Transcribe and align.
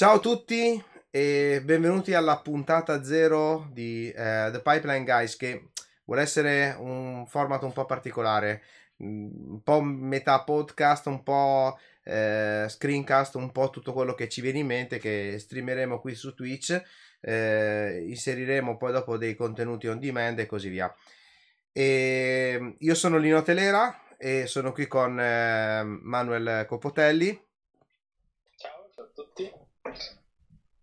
Ciao 0.00 0.14
a 0.14 0.18
tutti 0.18 0.82
e 1.10 1.60
benvenuti 1.62 2.14
alla 2.14 2.38
puntata 2.38 3.04
zero 3.04 3.68
di 3.70 4.08
eh, 4.08 4.48
The 4.50 4.62
Pipeline 4.62 5.04
Guys 5.04 5.36
che 5.36 5.72
vuole 6.06 6.22
essere 6.22 6.74
un 6.78 7.26
format 7.26 7.62
un 7.64 7.74
po' 7.74 7.84
particolare, 7.84 8.62
mm, 9.02 9.50
un 9.50 9.62
po' 9.62 9.82
metà 9.82 10.42
podcast, 10.42 11.04
un 11.04 11.22
po' 11.22 11.78
eh, 12.04 12.64
screencast, 12.66 13.34
un 13.34 13.52
po' 13.52 13.68
tutto 13.68 13.92
quello 13.92 14.14
che 14.14 14.30
ci 14.30 14.40
viene 14.40 14.60
in 14.60 14.68
mente 14.68 14.96
che 14.96 15.36
streameremo 15.38 16.00
qui 16.00 16.14
su 16.14 16.32
Twitch, 16.32 16.82
eh, 17.20 18.02
inseriremo 18.08 18.78
poi 18.78 18.92
dopo 18.92 19.18
dei 19.18 19.34
contenuti 19.36 19.86
on 19.86 19.98
demand 19.98 20.38
e 20.38 20.46
così 20.46 20.70
via. 20.70 20.90
E 21.72 22.74
io 22.78 22.94
sono 22.94 23.18
Lino 23.18 23.42
Telera 23.42 24.16
e 24.16 24.46
sono 24.46 24.72
qui 24.72 24.86
con 24.86 25.20
eh, 25.20 25.82
Manuel 25.84 26.64
Copotelli. 26.66 27.38
Ciao, 28.56 28.88
ciao 28.94 29.04
a 29.04 29.10
tutti. 29.12 29.59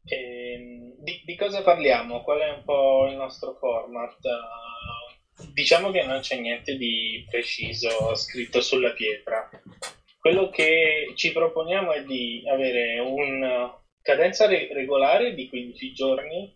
E, 0.04 0.54
ehm, 0.54 0.96
di, 1.00 1.22
di, 1.26 1.36
cosa 1.36 1.62
parliamo? 1.62 2.22
Qual 2.22 2.40
è 2.40 2.50
un 2.50 2.64
po' 2.64 3.08
il 3.10 3.16
nostro 3.16 3.54
format? 3.54 4.18
diciamo 5.54 5.92
che 5.92 6.04
non 6.04 6.20
c'è 6.20 6.36
niente 6.38 6.76
di 6.76 7.26
preciso 7.30 8.16
scritto 8.16 8.62
sulla 8.62 8.92
pietra. 8.92 9.50
Quello 10.20 10.50
che 10.50 11.12
ci 11.16 11.32
proponiamo 11.32 11.92
è 11.92 12.04
di 12.04 12.44
avere 12.48 13.00
una 13.00 13.72
cadenza 14.02 14.48
re- 14.48 14.68
regolare 14.72 15.34
di 15.34 15.48
15 15.48 15.94
giorni 15.94 16.56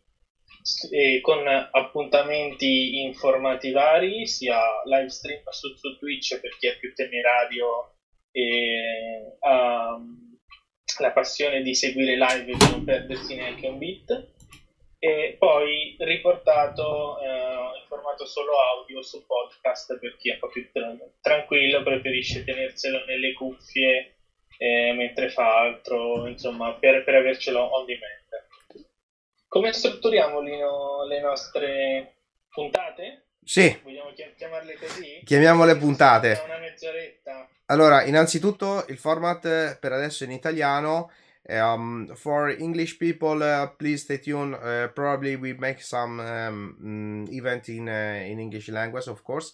eh, 0.92 1.20
con 1.22 1.48
appuntamenti 1.48 3.02
informati 3.02 3.72
vari, 3.72 4.28
sia 4.28 4.60
live 4.86 5.10
stream 5.10 5.42
su, 5.50 5.74
su 5.76 5.98
Twitch 5.98 6.40
per 6.40 6.58
chi 6.58 6.68
è 6.68 6.78
più 6.78 6.94
temerario 6.94 7.96
e 8.32 9.38
ha 9.40 9.98
la 11.00 11.12
passione 11.12 11.62
di 11.62 11.74
seguire 11.74 12.16
live 12.16 12.52
e 12.52 12.58
di 12.58 12.70
non 12.70 12.84
perdersi 12.84 13.36
neanche 13.36 13.68
un 13.68 13.78
bit, 13.78 14.30
e 15.00 15.36
poi 15.40 15.96
riportato 16.00 17.20
eh, 17.20 17.26
in 17.28 17.86
formato 17.88 18.26
solo 18.26 18.52
audio 18.60 19.02
su 19.02 19.26
podcast 19.26 19.98
per 19.98 20.16
chi 20.18 20.30
è 20.30 20.34
un 20.34 20.40
po' 20.40 20.50
più 20.50 20.70
tra- 20.72 20.96
tranquillo, 21.22 21.82
preferisce 21.82 22.44
tenerselo 22.44 23.06
nelle 23.06 23.34
cuffie 23.34 24.18
eh, 24.58 24.94
mentre 24.94 25.30
fa 25.30 25.60
altro, 25.60 26.28
insomma, 26.28 26.74
per, 26.74 27.04
per 27.04 27.16
avercelo 27.16 27.60
on 27.60 27.86
demand. 27.86 28.20
Come 29.48 29.74
strutturiamo 29.74 30.40
Lino, 30.40 31.06
le 31.08 31.20
nostre 31.20 32.16
puntate? 32.48 33.26
Sì. 33.44 33.80
Vogliamo 33.84 34.14
chiamarle 34.38 34.76
così? 34.76 35.22
Chiamiamole 35.26 35.76
puntate. 35.78 36.42
Una 36.46 36.60
mezz'oretta. 36.60 37.50
Allora, 37.72 38.04
innanzitutto 38.04 38.84
il 38.90 38.98
format 38.98 39.78
per 39.80 39.94
adesso 39.94 40.26
in 40.26 40.32
italiano. 40.32 41.10
Um, 41.44 42.14
for 42.16 42.50
English 42.50 42.98
people, 42.98 43.42
uh, 43.42 43.74
please 43.78 44.04
stay 44.04 44.20
tuned. 44.20 44.54
Uh, 44.54 44.92
probably 44.94 45.36
we 45.36 45.56
make 45.58 45.82
some 45.82 46.22
um, 46.22 47.26
event 47.30 47.70
in, 47.70 47.88
uh, 47.88 48.30
in 48.30 48.40
English 48.40 48.68
language, 48.68 49.10
of 49.10 49.22
course. 49.22 49.54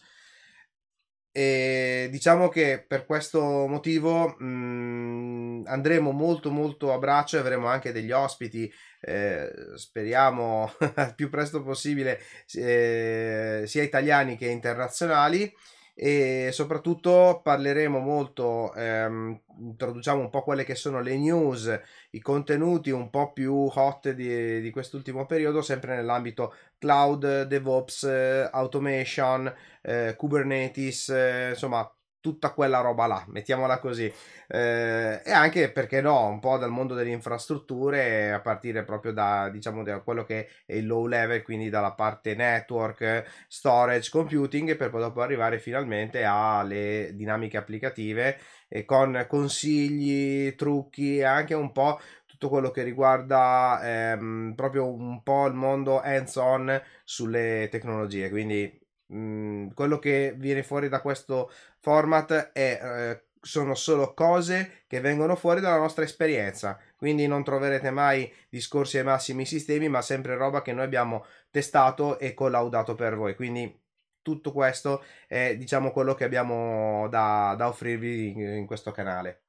E 1.32 2.08
diciamo 2.10 2.50
che 2.50 2.84
per 2.88 3.06
questo 3.06 3.68
motivo 3.68 4.36
mh, 4.40 4.46
mm, 4.46 5.64
andremo 5.68 6.10
molto 6.12 6.50
molto 6.50 6.94
a 6.94 6.98
braccio 6.98 7.38
e 7.38 7.42
avremo 7.42 7.68
anche 7.68 7.92
degli 7.92 8.12
ospiti, 8.12 8.72
eh, 9.02 9.52
speriamo 9.76 10.74
il 10.82 11.14
più 11.16 11.30
presto 11.30 11.62
possibile, 11.62 12.20
eh, 12.56 13.62
sia 13.68 13.84
italiani 13.84 14.38
che 14.38 14.48
internazionali 14.48 15.54
e 16.00 16.50
soprattutto 16.52 17.42
parleremo 17.44 17.98
molto, 17.98 18.72
ehm, 18.76 19.42
introduciamo 19.58 20.22
un 20.22 20.30
po' 20.30 20.44
quelle 20.44 20.64
che 20.64 20.76
sono 20.76 21.02
le 21.02 21.18
news, 21.18 21.82
i 22.12 22.20
contenuti 22.20 22.92
un 22.92 23.10
po' 23.10 23.34
più 23.34 23.68
hot 23.74 24.12
di, 24.12 24.62
di 24.62 24.70
quest'ultimo 24.70 25.26
periodo, 25.26 25.64
sempre 25.64 25.96
nell'ambito 25.96 26.54
cloud, 26.78 27.44
DevOps, 27.44 28.04
automation, 28.52 29.52
eh, 29.82 30.14
Kubernetes, 30.16 31.10
eh, 31.10 31.50
insomma 31.50 31.92
tutta 32.20 32.52
quella 32.54 32.82
roba 32.82 33.08
là, 33.08 33.24
mettiamola 33.28 33.80
così. 33.80 34.12
Eh, 34.48 35.22
e 35.24 35.32
anche 35.32 35.72
perché 35.72 36.02
no, 36.02 36.28
un 36.28 36.40
po' 36.40 36.58
dal 36.58 36.70
mondo 36.72 36.94
delle 36.94 37.10
infrastrutture, 37.12 38.32
a 38.32 38.40
partire 38.42 38.84
proprio 38.84 39.12
da 39.14 39.50
diciamo 39.50 39.84
da 39.84 40.00
quello 40.02 40.24
che 40.24 40.48
è 40.66 40.74
il 40.74 40.86
low 40.88 41.06
level, 41.08 41.42
quindi 41.44 41.70
dalla 41.70 41.94
parte 41.94 42.36
network, 42.36 43.46
storage, 43.48 44.10
computing, 44.10 44.76
per 44.76 44.90
poi 44.90 45.02
dopo 45.02 45.22
arrivare 45.22 45.60
finalmente 45.60 46.24
alle 46.24 47.12
dinamiche 47.14 47.58
applicative 47.58 48.38
e 48.68 48.86
con 48.86 49.26
consigli, 49.30 50.56
trucchi 50.56 51.18
e 51.20 51.24
anche 51.24 51.54
un 51.54 51.72
po' 51.72 52.00
tutto 52.26 52.50
quello 52.50 52.72
che 52.72 52.84
riguarda 52.84 53.80
ehm, 54.14 54.54
proprio 54.56 54.92
un 54.94 55.24
po' 55.24 55.48
il 55.48 55.54
mondo 55.54 56.00
hands-on 56.02 56.82
sulle 57.04 57.68
tecnologie. 57.72 58.30
Quindi 58.30 58.87
mh, 59.08 59.18
mm, 59.18 59.68
quello 59.74 60.00
che 60.00 60.34
viene 60.38 60.64
fuori 60.64 60.90
da 60.90 61.02
questo 61.02 61.52
format 61.80 62.52
è, 62.54 62.80
eh, 62.82 63.22
sono 63.42 63.76
solo 63.76 64.14
cose 64.14 64.84
che 64.88 65.00
vengono 65.00 65.36
fuori 65.36 65.62
dalla 65.62 65.78
nostra 65.78 66.04
esperienza. 66.04 66.80
Quindi 66.98 67.28
non 67.28 67.44
troverete 67.44 67.92
mai 67.92 68.32
discorsi 68.50 68.98
ai 68.98 69.04
massimi 69.04 69.46
sistemi, 69.46 69.88
ma 69.90 70.02
sempre 70.02 70.36
roba 70.36 70.62
che 70.62 70.74
noi 70.74 70.84
abbiamo 70.84 71.26
testato 71.52 72.20
e 72.20 72.34
collaudato 72.34 72.96
per 72.96 73.16
voi. 73.16 73.36
Quindi 73.36 73.86
tutto 74.22 74.52
questo 74.52 75.04
è 75.28 75.56
diciamo 75.56 75.92
quello 75.92 76.14
che 76.14 76.26
abbiamo 76.26 77.08
da, 77.10 77.56
da 77.58 77.68
offrirvi 77.70 78.32
in, 78.32 78.40
in, 78.40 78.66
questo 78.66 78.92
canale. 78.92 79.44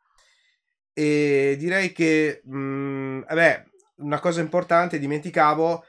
E 0.93 1.57
direi 1.59 1.93
che, 1.93 2.43
mh, 2.45 2.57
mm, 2.57 3.21
vabbè, 3.27 3.65
una 3.97 4.21
cosa 4.21 4.41
importante, 4.41 4.99
dimenticavo, 4.99 5.85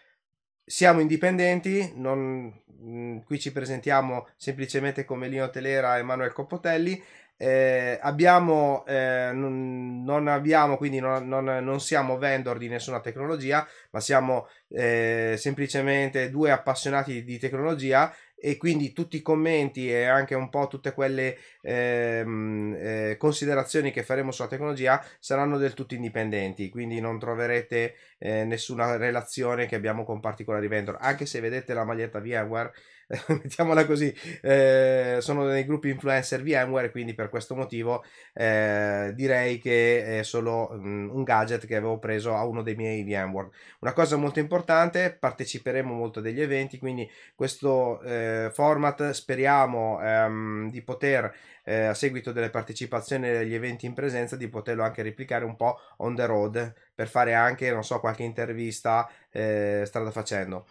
siamo 0.70 1.00
indipendenti, 1.00 1.94
non, 1.96 2.54
mh, 2.80 3.24
qui 3.26 3.40
ci 3.40 3.52
presentiamo 3.52 4.28
semplicemente 4.38 5.04
come 5.04 5.28
Lino 5.28 5.50
Telera 5.50 5.98
e 5.98 6.04
Manuel 6.04 6.32
Coppotelli. 6.32 7.02
Eh, 7.38 7.98
abbiamo, 8.00 8.86
eh, 8.86 9.32
non, 9.34 10.04
non, 10.04 10.28
abbiamo, 10.28 10.78
quindi 10.78 11.00
non, 11.00 11.28
non, 11.28 11.46
non, 11.46 11.80
siamo 11.80 12.20
vendor 12.20 12.60
di 12.60 12.68
nessuna 12.68 13.00
tecnologia, 13.00 13.68
ma 13.92 14.00
siamo 14.00 14.48
eh, 14.68 15.36
semplicemente 15.38 16.30
due 16.30 16.52
appassionati 16.52 17.24
di 17.24 17.40
tecnologia 17.40 18.14
e 18.42 18.58
quindi 18.58 18.94
tutti 18.94 19.18
i 19.18 19.22
commenti 19.22 19.90
e 19.92 20.06
anche 20.06 20.36
un 20.36 20.50
po' 20.50 20.68
tutte 20.68 20.94
quelle 20.94 21.38
ehm, 21.62 22.76
eh, 22.80 23.16
considerazioni 23.18 23.92
che 23.92 24.04
faremo 24.04 24.32
sulla 24.32 24.48
tecnologia 24.48 25.04
saranno 25.20 25.58
del 25.58 25.74
tutto 25.74 25.94
indipendenti, 25.94 26.70
quindi 26.70 27.00
non 27.00 27.20
troverete 27.20 27.96
eh, 28.18 28.46
nessuna 28.46 28.98
relazione 28.98 29.66
che 29.66 29.76
abbiamo 29.76 30.04
con 30.04 30.20
particolari 30.20 30.68
vendor, 30.68 30.98
anche 31.00 31.26
se 31.26 31.40
vedete 31.40 31.74
la 31.74 31.84
maglietta 31.84 32.20
VMware 32.20 32.72
mettiamola 33.28 33.86
così, 33.88 34.14
eh, 34.42 35.18
sono 35.20 35.44
nei 35.46 35.66
gruppi 35.66 35.90
influencer 35.90 36.44
VMware, 36.44 36.92
quindi 36.92 37.16
per 37.16 37.30
questo 37.30 37.56
motivo 37.56 38.04
eh, 38.34 39.12
direi 39.16 39.58
che 39.58 40.20
è 40.20 40.24
solo 40.24 40.70
um, 40.72 41.10
un 41.12 41.24
gadget 41.24 41.66
che 41.66 41.76
avevo 41.76 41.98
preso 41.98 42.36
a 42.36 42.46
uno 42.46 42.62
dei 42.62 42.76
miei 42.76 43.04
VMware. 43.04 43.50
Una 43.80 43.94
cosa 43.94 44.16
molto 44.16 44.40
importante, 44.40 45.18
parteciperemo 45.20 45.92
molto 45.92 46.22
degli 46.22 46.40
eventi, 46.40 46.78
quindi 46.78 47.10
questo 47.34 48.00
eh, 48.02 48.52
format 48.54 49.10
speriamo 49.10 50.00
ehm, 50.02 50.70
di 50.70 50.84
poter 50.84 51.34
eh, 51.64 51.86
a 51.86 51.94
seguito 51.96 52.32
delle 52.32 52.50
partecipazioni 52.50 53.28
agli 53.28 53.54
eventi 53.54 53.86
in 53.86 53.94
presenza 53.94 54.36
di 54.36 54.48
poterlo 54.48 54.84
anche 54.84 55.02
replicare 55.02 55.46
un 55.46 55.56
po' 55.56 55.80
on 55.98 56.16
the 56.16 56.26
road 56.26 56.74
per 56.96 57.08
fare 57.08 57.34
anche 57.34 57.72
non 57.72 57.84
so 57.84 58.00
qualche 58.00 58.24
intervista 58.24 59.08
eh, 59.32 59.84
strada 59.86 60.10
facendo 60.10 60.66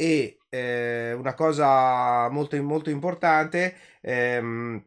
e 0.00 0.38
eh, 0.48 1.12
una 1.12 1.34
cosa 1.34 2.30
molto, 2.30 2.60
molto 2.62 2.88
importante, 2.88 3.74
ehm, 4.00 4.82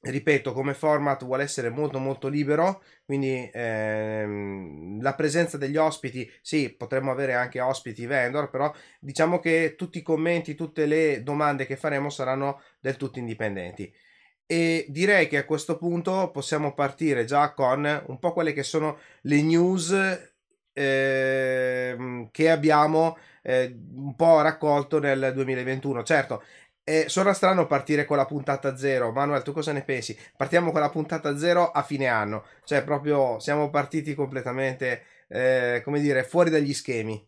ripeto, 0.00 0.54
come 0.54 0.72
format 0.72 1.22
vuole 1.26 1.42
essere 1.42 1.68
molto 1.68 1.98
molto 1.98 2.28
libero, 2.28 2.82
quindi 3.04 3.50
ehm, 3.52 5.02
la 5.02 5.14
presenza 5.14 5.58
degli 5.58 5.76
ospiti, 5.76 6.26
sì, 6.40 6.74
potremmo 6.74 7.10
avere 7.10 7.34
anche 7.34 7.60
ospiti 7.60 8.06
vendor, 8.06 8.48
però 8.48 8.72
diciamo 8.98 9.40
che 9.40 9.74
tutti 9.76 9.98
i 9.98 10.02
commenti, 10.02 10.54
tutte 10.54 10.86
le 10.86 11.22
domande 11.22 11.66
che 11.66 11.76
faremo 11.76 12.08
saranno 12.08 12.62
del 12.80 12.96
tutto 12.96 13.18
indipendenti. 13.18 13.92
E 14.46 14.86
direi 14.88 15.28
che 15.28 15.36
a 15.38 15.44
questo 15.44 15.76
punto 15.76 16.30
possiamo 16.30 16.72
partire 16.72 17.26
già 17.26 17.52
con 17.52 18.04
un 18.06 18.18
po' 18.18 18.32
quelle 18.32 18.54
che 18.54 18.62
sono 18.62 18.98
le 19.22 19.42
news 19.42 19.92
eh, 20.72 22.28
che 22.30 22.50
abbiamo 22.50 23.16
eh, 23.44 23.76
un 23.94 24.14
po' 24.16 24.40
raccolto 24.40 24.98
nel 24.98 25.32
2021. 25.34 26.02
Certo, 26.02 26.42
eh, 26.82 27.08
suona 27.08 27.34
strano 27.34 27.66
partire 27.66 28.04
con 28.04 28.16
la 28.16 28.26
puntata 28.26 28.76
zero. 28.76 29.12
Manuel, 29.12 29.42
tu 29.42 29.52
cosa 29.52 29.72
ne 29.72 29.82
pensi? 29.82 30.18
Partiamo 30.36 30.72
con 30.72 30.80
la 30.80 30.90
puntata 30.90 31.36
zero 31.36 31.70
a 31.70 31.82
fine 31.82 32.06
anno, 32.06 32.46
cioè 32.64 32.82
proprio 32.84 33.38
siamo 33.38 33.70
partiti 33.70 34.14
completamente, 34.14 35.04
eh, 35.28 35.82
come 35.84 36.00
dire, 36.00 36.24
fuori 36.24 36.50
dagli 36.50 36.72
schemi. 36.72 37.26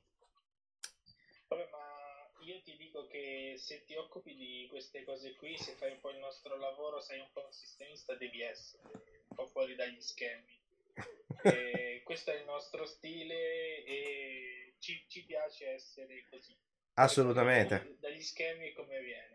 Vabbè, 1.49 1.69
ma 1.71 2.45
io 2.45 2.61
ti 2.63 2.77
dico 2.77 3.07
che 3.07 3.55
se 3.59 3.85
ti 3.87 3.95
occupi 3.95 4.35
di 4.35 4.67
queste 4.71 5.05
cose 5.05 5.35
qui, 5.37 5.57
se 5.59 5.73
fai 5.73 5.93
un 5.93 6.01
po' 6.01 6.11
il 6.11 6.19
nostro 6.19 6.57
lavoro, 6.57 7.01
sei 7.01 7.21
un 7.21 7.29
po' 7.33 7.45
un 7.45 7.53
sistemista, 7.53 8.15
devi 8.15 8.41
essere 8.43 8.83
un 9.29 9.37
po' 9.37 9.47
fuori 9.47 9.75
dagli 9.75 10.01
schemi. 10.01 10.65
Eh, 11.43 12.01
questo 12.03 12.33
è 12.33 12.39
il 12.39 12.45
nostro 12.45 12.87
stile 12.87 13.85
e 13.85 14.66
ci, 14.79 15.05
ci 15.09 15.25
piace 15.25 15.71
essere 15.71 16.25
così. 16.31 16.57
Assolutamente. 16.95 17.97
Dagli 18.01 18.23
schemi 18.23 18.73
come 18.73 19.01
viene. 19.01 19.35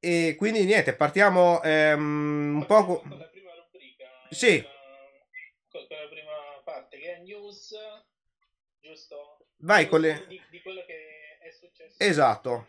E 0.00 0.34
quindi 0.36 0.64
niente, 0.64 0.94
partiamo 0.94 1.62
ehm, 1.62 2.54
un 2.56 2.66
Partiamo 2.66 2.98
po'. 2.98 3.08
con 3.08 3.18
la 3.18 3.28
prima 3.28 3.54
rubrica. 3.54 4.08
Sì. 4.30 4.60
Con, 5.68 5.86
con 5.86 5.96
la 5.96 6.08
prima 6.08 6.60
parte 6.64 6.98
che 6.98 7.14
è 7.14 7.18
news, 7.20 7.72
giusto? 8.80 9.46
Vai 9.58 9.82
News 9.82 9.90
con 9.90 10.00
le... 10.00 10.26
Di, 10.26 10.42
di 10.50 10.60
quello 10.60 10.84
che 10.84 11.38
è 11.38 11.50
successo. 11.52 11.96
Esatto. 12.02 12.66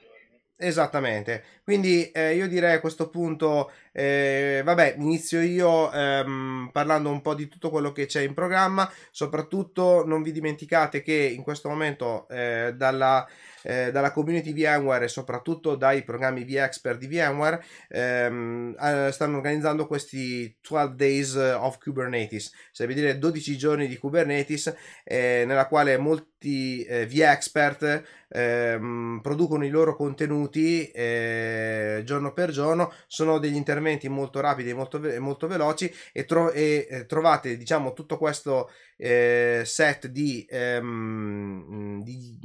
Esattamente, 0.56 1.44
quindi 1.64 2.10
eh, 2.12 2.36
io 2.36 2.48
direi 2.48 2.76
a 2.76 2.80
questo 2.80 3.10
punto, 3.10 3.72
eh, 3.92 4.62
vabbè, 4.64 4.96
inizio 5.00 5.42
io 5.42 5.92
ehm, 5.92 6.70
parlando 6.72 7.10
un 7.10 7.22
po' 7.22 7.34
di 7.34 7.48
tutto 7.50 7.70
quello 7.72 7.92
che 7.92 8.06
c'è 8.06 8.22
in 8.22 8.34
programma, 8.36 8.90
soprattutto 9.12 10.06
non 10.06 10.22
vi 10.22 10.32
dimenticate 10.32 11.02
che 11.02 11.14
in 11.14 11.42
questo 11.44 11.70
momento 11.70 12.28
eh, 12.30 12.72
dalla, 12.78 13.28
eh, 13.64 13.92
dalla 13.92 14.12
community 14.12 14.54
VMware 14.54 15.06
e 15.06 15.10
soprattutto 15.10 15.76
dai 15.76 16.04
programmi 16.04 16.44
vExpert 16.44 17.00
di 17.00 17.08
VMware 17.08 17.64
ehm, 17.90 18.76
eh, 18.80 19.10
stanno 19.12 19.38
organizzando 19.38 19.88
questi 19.88 20.56
12 20.62 20.96
days 20.96 21.36
of 21.36 21.78
Kubernetes, 21.78 22.52
cioè 22.72 22.88
vuol 22.88 23.00
dire 23.00 23.18
12 23.18 23.58
giorni 23.58 23.88
di 23.88 23.98
Kubernetes 23.98 24.74
eh, 25.04 25.44
nella 25.46 25.68
quale 25.68 25.98
molti 25.98 26.84
eh, 26.84 27.06
vExpert 27.06 28.04
ehm, 28.30 29.20
producono 29.22 29.66
i 29.66 29.70
loro 29.70 29.96
contenuti 29.96 30.88
eh, 30.88 32.02
giorno 32.04 32.34
per 32.34 32.52
giorno 32.52 32.92
sono 33.08 33.38
degli 33.40 33.56
interventi 33.56 34.10
molto 34.10 34.40
rapidi 34.40 34.72
e 34.72 34.74
molto, 34.74 35.00
ve- 35.00 35.20
molto 35.20 35.48
veloci 35.48 35.92
e, 36.12 36.26
tro- 36.26 36.52
e 36.52 36.88
eh, 36.90 37.06
trovate 37.06 37.58
diciamo 37.58 37.94
tutto 37.94 38.18
questo 38.18 38.70
eh, 38.98 39.62
set 39.66 40.08
di, 40.08 40.46
ehm, 40.50 42.02
di 42.04 42.38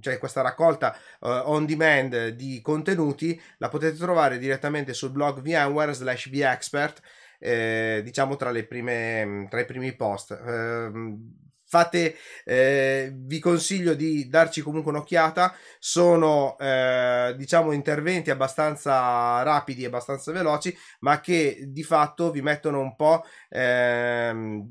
cioè 0.00 0.18
questa 0.18 0.40
raccolta 0.40 0.96
uh, 1.20 1.28
on 1.44 1.66
demand 1.66 2.28
di 2.28 2.60
contenuti 2.60 3.40
la 3.58 3.68
potete 3.68 3.96
trovare 3.96 4.38
direttamente 4.38 4.94
sul 4.94 5.10
blog 5.10 5.40
VMware 5.40 5.92
slash 5.92 6.30
vexpert 6.30 7.02
eh, 7.38 8.00
diciamo 8.04 8.36
tra, 8.36 8.52
prime, 8.64 9.46
tra 9.48 9.60
i 9.60 9.64
primi 9.64 9.94
post. 9.94 10.32
Eh, 10.32 10.90
fate 11.70 12.16
eh, 12.44 13.12
vi 13.14 13.38
consiglio 13.40 13.92
di 13.94 14.28
darci 14.28 14.60
comunque 14.62 14.90
un'occhiata. 14.90 15.54
Sono 15.78 16.56
eh, 16.58 17.34
diciamo 17.36 17.72
interventi 17.72 18.30
abbastanza 18.30 19.42
rapidi 19.42 19.82
e 19.84 19.86
abbastanza 19.86 20.32
veloci 20.32 20.76
ma 21.00 21.20
che 21.20 21.64
di 21.68 21.82
fatto 21.82 22.30
vi 22.30 22.42
mettono 22.42 22.80
un 22.80 22.96
po' 22.96 23.24
ehm, 23.50 24.66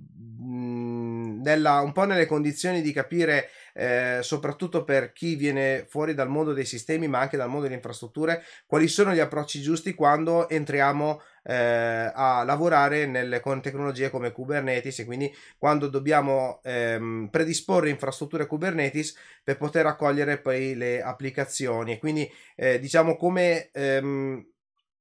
nella, 1.42 1.82
un 1.82 1.92
po' 1.92 2.06
nelle 2.06 2.26
condizioni 2.26 2.82
di 2.82 2.92
capire 2.92 3.50
eh, 3.78 4.20
soprattutto 4.24 4.84
per 4.84 5.12
chi 5.14 5.36
viene 5.36 5.86
fuori 5.88 6.16
dal 6.16 6.30
mondo 6.30 6.52
dei 6.52 6.66
sistemi 6.66 7.08
ma 7.08 7.20
anche 7.20 7.38
dal 7.38 7.48
mondo 7.48 7.64
delle 7.64 7.76
infrastrutture 7.76 8.44
quali 8.66 8.88
sono 8.88 9.14
gli 9.14 9.20
approcci 9.20 9.62
giusti 9.62 9.94
quando 9.94 10.50
entriamo 10.50 11.22
eh, 11.44 12.12
a 12.14 12.44
lavorare 12.44 13.06
nelle, 13.06 13.40
con 13.40 13.62
tecnologie 13.62 14.10
come 14.10 14.32
Kubernetes 14.32 15.00
e 15.00 15.06
quindi 15.06 15.32
quando 15.58 15.88
dobbiamo 15.88 16.60
ehm, 16.64 17.28
predisporre 17.32 17.90
infrastrutture 17.90 18.48
Kubernetes 18.48 19.16
per 19.44 19.58
poter 19.58 19.86
accogliere 19.86 20.40
poi 20.40 20.76
le 20.76 21.04
applicazioni 21.04 22.00
quindi 22.00 22.30
eh, 22.56 22.80
diciamo 22.80 23.16
come 23.16 23.70
ehm, 23.72 24.44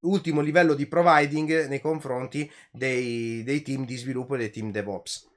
ultimo 0.00 0.40
livello 0.40 0.74
di 0.74 0.86
providing 0.86 1.66
nei 1.66 1.80
confronti 1.80 2.50
dei, 2.70 3.42
dei 3.42 3.62
team 3.62 3.86
di 3.86 3.96
sviluppo 3.96 4.34
e 4.34 4.38
dei 4.38 4.50
team 4.50 4.70
DevOps. 4.70 5.28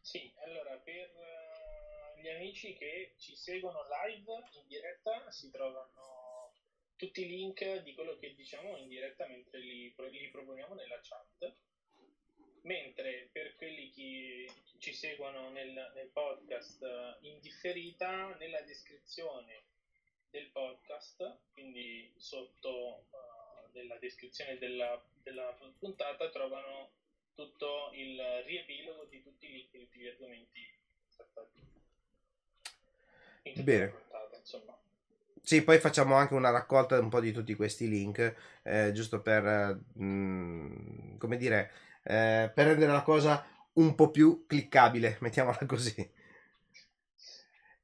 Sì, 0.00 0.32
allora 0.44 0.78
per 0.84 1.10
uh, 1.16 2.20
gli 2.20 2.28
amici 2.54 2.74
che 2.74 3.14
ci 3.18 3.34
seguono 3.34 3.84
live 4.06 4.32
in 4.52 4.66
diretta 4.68 5.28
si 5.32 5.50
trovano 5.50 6.52
tutti 6.94 7.22
i 7.22 7.26
link 7.26 7.82
di 7.82 7.94
quello 7.94 8.16
che 8.16 8.32
diciamo 8.36 8.76
in 8.76 8.86
diretta 8.86 9.26
mentre 9.26 9.58
li, 9.58 9.92
li 9.92 10.28
proponiamo 10.30 10.74
nella 10.74 11.00
chat. 11.02 11.52
Mentre 12.62 13.28
per 13.32 13.56
quelli 13.56 13.90
che 13.90 14.48
ci 14.78 14.94
seguono 14.94 15.50
nel, 15.50 15.90
nel 15.94 16.08
podcast 16.12 17.18
in 17.22 17.40
differita, 17.40 18.36
nella 18.36 18.60
descrizione 18.62 19.64
del 20.30 20.48
podcast, 20.50 21.40
quindi 21.50 22.10
sotto 22.16 23.06
uh, 23.10 23.70
della 23.72 23.98
descrizione 23.98 24.58
della, 24.58 25.04
della, 25.22 25.52
puntata 25.76 26.30
trovano 26.30 26.92
tutto 27.34 27.90
il 27.94 28.22
riepilogo 28.44 29.04
di 29.06 29.20
tutti 29.22 29.46
i 29.46 29.52
link 29.52 29.70
di 29.72 29.78
tutti 29.80 29.98
gli 29.98 30.06
argomenti 30.06 30.60
trattati 31.16 31.83
Bene. 33.52 33.92
insomma. 34.38 34.76
Sì, 35.42 35.62
poi 35.62 35.78
facciamo 35.78 36.14
anche 36.14 36.34
una 36.34 36.50
raccolta 36.50 36.98
un 36.98 37.10
po' 37.10 37.20
di 37.20 37.32
tutti 37.32 37.54
questi 37.54 37.88
link, 37.88 38.34
eh, 38.62 38.92
giusto 38.92 39.20
per, 39.20 39.78
mh, 39.92 41.18
come 41.18 41.36
dire, 41.36 41.70
eh, 42.02 42.50
per 42.54 42.66
rendere 42.66 42.92
la 42.92 43.02
cosa 43.02 43.44
un 43.74 43.94
po' 43.94 44.10
più 44.10 44.44
cliccabile, 44.46 45.18
mettiamola 45.20 45.58
così. 45.66 46.10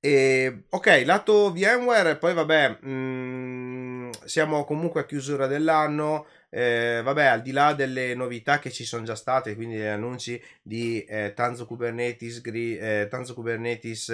E, 0.02 0.62
ok, 0.70 1.02
lato 1.04 1.52
VMware, 1.52 2.16
poi 2.16 2.32
vabbè, 2.32 2.80
mh, 2.86 4.10
siamo 4.24 4.64
comunque 4.64 5.02
a 5.02 5.04
chiusura 5.04 5.46
dell'anno. 5.46 6.26
Eh, 6.48 7.00
vabbè, 7.04 7.24
al 7.26 7.42
di 7.42 7.52
là 7.52 7.74
delle 7.74 8.14
novità 8.14 8.58
che 8.58 8.70
ci 8.70 8.84
sono 8.84 9.04
già 9.04 9.14
state, 9.14 9.54
quindi 9.54 9.76
gli 9.76 9.82
annunci 9.82 10.42
di 10.62 11.04
eh, 11.04 11.32
Tanzo 11.34 11.66
Kubernetes, 11.66 12.40
eh, 12.44 13.06
Tanzo 13.10 13.34
Kubernetes 13.34 14.08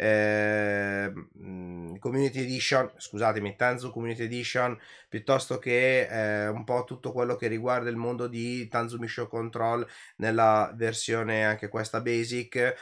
eh, 0.00 1.12
Community 1.98 2.40
Edition, 2.40 2.92
scusatemi, 2.96 3.56
Tanzu 3.56 3.90
Community 3.90 4.22
Edition, 4.22 4.78
piuttosto 5.08 5.58
che 5.58 6.06
eh, 6.06 6.48
un 6.48 6.62
po' 6.62 6.84
tutto 6.84 7.10
quello 7.10 7.34
che 7.34 7.48
riguarda 7.48 7.90
il 7.90 7.96
mondo 7.96 8.28
di 8.28 8.68
Tanzu 8.68 8.98
Mission 8.98 9.26
Control 9.28 9.84
nella 10.16 10.72
versione 10.76 11.44
anche 11.44 11.68
questa 11.68 12.00
basic. 12.00 12.76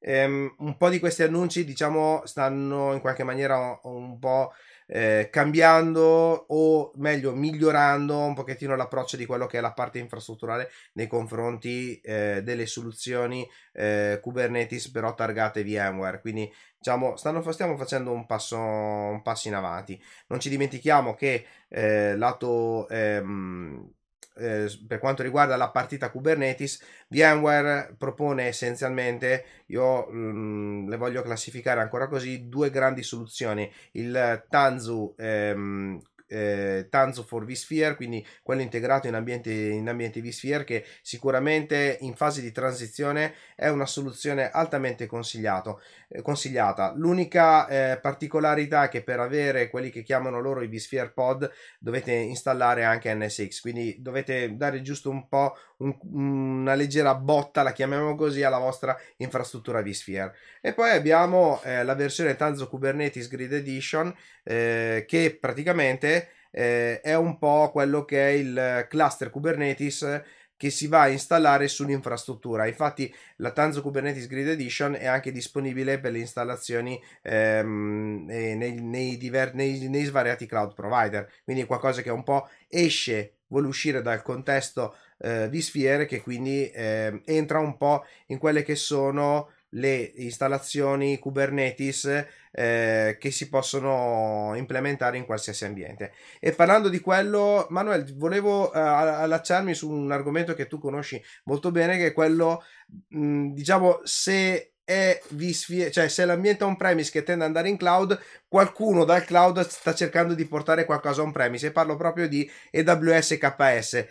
Um, 0.00 0.54
un 0.58 0.76
po' 0.76 0.90
di 0.90 0.98
questi 1.00 1.22
annunci, 1.22 1.64
diciamo, 1.64 2.22
stanno 2.24 2.92
in 2.92 3.00
qualche 3.00 3.24
maniera 3.24 3.80
un 3.82 4.18
po' 4.18 4.52
eh, 4.90 5.28
cambiando 5.30 6.46
o 6.48 6.92
meglio 6.96 7.34
migliorando 7.34 8.16
un 8.16 8.34
pochettino 8.34 8.74
l'approccio 8.74 9.16
di 9.16 9.26
quello 9.26 9.46
che 9.46 9.58
è 9.58 9.60
la 9.60 9.72
parte 9.72 9.98
infrastrutturale 9.98 10.70
nei 10.94 11.06
confronti 11.06 12.00
eh, 12.00 12.40
delle 12.42 12.66
soluzioni 12.66 13.46
eh, 13.72 14.18
Kubernetes 14.22 14.90
però 14.90 15.14
targate 15.14 15.62
VMware. 15.62 16.20
Quindi 16.20 16.50
diciamo 16.78 17.16
stanno, 17.16 17.42
stiamo 17.52 17.76
facendo 17.76 18.12
un 18.12 18.24
passo, 18.24 18.56
un 18.58 19.20
passo 19.22 19.48
in 19.48 19.54
avanti. 19.54 20.00
Non 20.28 20.40
ci 20.40 20.48
dimentichiamo 20.48 21.14
che 21.14 21.44
eh, 21.68 22.16
lato 22.16 22.88
ehm, 22.88 23.92
eh, 24.38 24.70
per 24.86 24.98
quanto 24.98 25.22
riguarda 25.22 25.56
la 25.56 25.70
partita 25.70 26.10
Kubernetes, 26.10 26.82
VMware 27.08 27.94
propone 27.98 28.46
essenzialmente, 28.46 29.44
io 29.66 30.06
mh, 30.06 30.16
mm, 30.16 30.88
le 30.88 30.96
voglio 30.96 31.22
classificare 31.22 31.80
ancora 31.80 32.08
così, 32.08 32.48
due 32.48 32.70
grandi 32.70 33.02
soluzioni, 33.02 33.70
il 33.92 34.44
Tanzu 34.48 35.14
ehm, 35.16 36.00
eh, 36.28 36.86
Tanzo 36.90 37.24
for 37.24 37.44
vSphere, 37.44 37.96
quindi 37.96 38.24
quello 38.42 38.60
integrato 38.60 39.06
in 39.08 39.14
ambiente, 39.14 39.52
in 39.52 39.88
ambiente 39.88 40.20
vSphere 40.20 40.64
che 40.64 40.84
sicuramente 41.02 41.98
in 42.00 42.14
fase 42.14 42.40
di 42.40 42.52
transizione 42.52 43.34
è 43.56 43.68
una 43.68 43.86
soluzione 43.86 44.50
altamente 44.50 45.04
eh, 45.04 46.22
consigliata. 46.22 46.92
L'unica 46.96 47.66
eh, 47.66 47.98
particolarità 47.98 48.84
è 48.84 48.88
che 48.88 49.02
per 49.02 49.20
avere 49.20 49.70
quelli 49.70 49.90
che 49.90 50.02
chiamano 50.02 50.40
loro 50.40 50.62
i 50.62 50.68
vSphere 50.68 51.10
pod 51.10 51.50
dovete 51.78 52.12
installare 52.12 52.84
anche 52.84 53.12
NSX, 53.12 53.60
quindi 53.60 53.96
dovete 54.00 54.56
dare 54.56 54.82
giusto 54.82 55.10
un 55.10 55.28
po' 55.28 55.56
un, 55.78 55.96
una 56.12 56.74
leggera 56.74 57.14
botta, 57.14 57.62
la 57.62 57.72
chiamiamo 57.72 58.14
così, 58.14 58.42
alla 58.42 58.58
vostra 58.58 58.96
infrastruttura 59.16 59.82
vSphere. 59.82 60.34
E 60.60 60.72
poi 60.72 60.90
abbiamo 60.90 61.60
eh, 61.62 61.84
la 61.84 61.94
versione 61.94 62.36
Tanzo 62.36 62.68
Kubernetes 62.68 63.28
Grid 63.28 63.52
Edition 63.52 64.14
eh, 64.48 65.04
che 65.06 65.36
praticamente 65.38 66.28
eh, 66.50 67.02
è 67.02 67.14
un 67.14 67.36
po' 67.36 67.70
quello 67.70 68.06
che 68.06 68.28
è 68.28 68.30
il 68.30 68.86
cluster 68.88 69.28
Kubernetes 69.28 70.22
che 70.56 70.70
si 70.70 70.88
va 70.88 71.02
a 71.02 71.08
installare 71.08 71.68
sull'infrastruttura. 71.68 72.66
Infatti 72.66 73.14
la 73.36 73.52
Tanzo 73.52 73.82
Kubernetes 73.82 74.26
Grid 74.26 74.48
Edition 74.48 74.94
è 74.94 75.06
anche 75.06 75.30
disponibile 75.30 76.00
per 76.00 76.12
le 76.12 76.18
installazioni 76.18 77.00
ehm, 77.22 78.24
nei, 78.26 78.56
nei, 78.56 79.16
diver- 79.18 79.54
nei, 79.54 79.86
nei, 79.88 80.04
svariati 80.04 80.46
cloud 80.46 80.74
provider, 80.74 81.30
quindi 81.44 81.64
qualcosa 81.64 82.02
che 82.02 82.10
un 82.10 82.24
po' 82.24 82.48
esce, 82.68 83.34
vuole 83.48 83.68
uscire 83.68 84.02
dal 84.02 84.22
contesto 84.22 84.96
eh, 85.18 85.48
di 85.48 85.60
Sphere 85.60 86.06
che 86.06 86.22
quindi 86.22 86.68
eh, 86.70 87.20
entra 87.24 87.60
un 87.60 87.76
po' 87.76 88.04
in 88.26 88.38
quelle 88.38 88.62
che 88.62 88.74
sono 88.74 89.50
le 89.70 90.12
installazioni 90.16 91.18
Kubernetes 91.18 92.26
eh, 92.50 93.16
che 93.20 93.30
si 93.30 93.48
possono 93.48 94.52
implementare 94.56 95.16
in 95.16 95.26
qualsiasi 95.26 95.64
ambiente. 95.64 96.12
E 96.40 96.52
parlando 96.52 96.88
di 96.88 97.00
quello, 97.00 97.66
Manuel, 97.70 98.16
volevo 98.16 98.72
eh, 98.72 98.78
allacciarmi 98.78 99.74
su 99.74 99.90
un 99.90 100.10
argomento 100.10 100.54
che 100.54 100.66
tu 100.66 100.78
conosci 100.78 101.22
molto 101.44 101.70
bene, 101.70 101.96
che 101.96 102.06
è 102.06 102.12
quello, 102.12 102.62
mh, 103.08 103.48
diciamo, 103.52 104.00
se 104.04 104.72
è 104.88 105.20
visfie, 105.32 105.90
cioè 105.90 106.08
se 106.08 106.24
l'ambiente 106.24 106.64
on-premise 106.64 107.10
che 107.10 107.22
tende 107.22 107.42
ad 107.44 107.50
andare 107.50 107.68
in 107.68 107.76
cloud, 107.76 108.18
qualcuno 108.48 109.04
dal 109.04 109.22
cloud 109.22 109.60
sta 109.68 109.94
cercando 109.94 110.32
di 110.32 110.46
portare 110.46 110.86
qualcosa 110.86 111.20
on-premise 111.20 111.66
e 111.66 111.72
parlo 111.72 111.94
proprio 111.96 112.26
di 112.26 112.50
AWS 112.72 113.32
e 113.32 113.38
KS. 113.38 114.06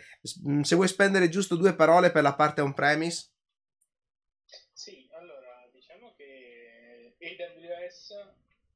Se 0.62 0.74
vuoi 0.76 0.86
spendere 0.86 1.28
giusto 1.28 1.56
due 1.56 1.74
parole 1.74 2.12
per 2.12 2.22
la 2.22 2.34
parte 2.34 2.60
on-premise. 2.60 3.26
Sì, 4.72 5.08
allora 5.12 5.68
diciamo 5.72 6.14
che 6.16 7.16
AWS 7.20 8.10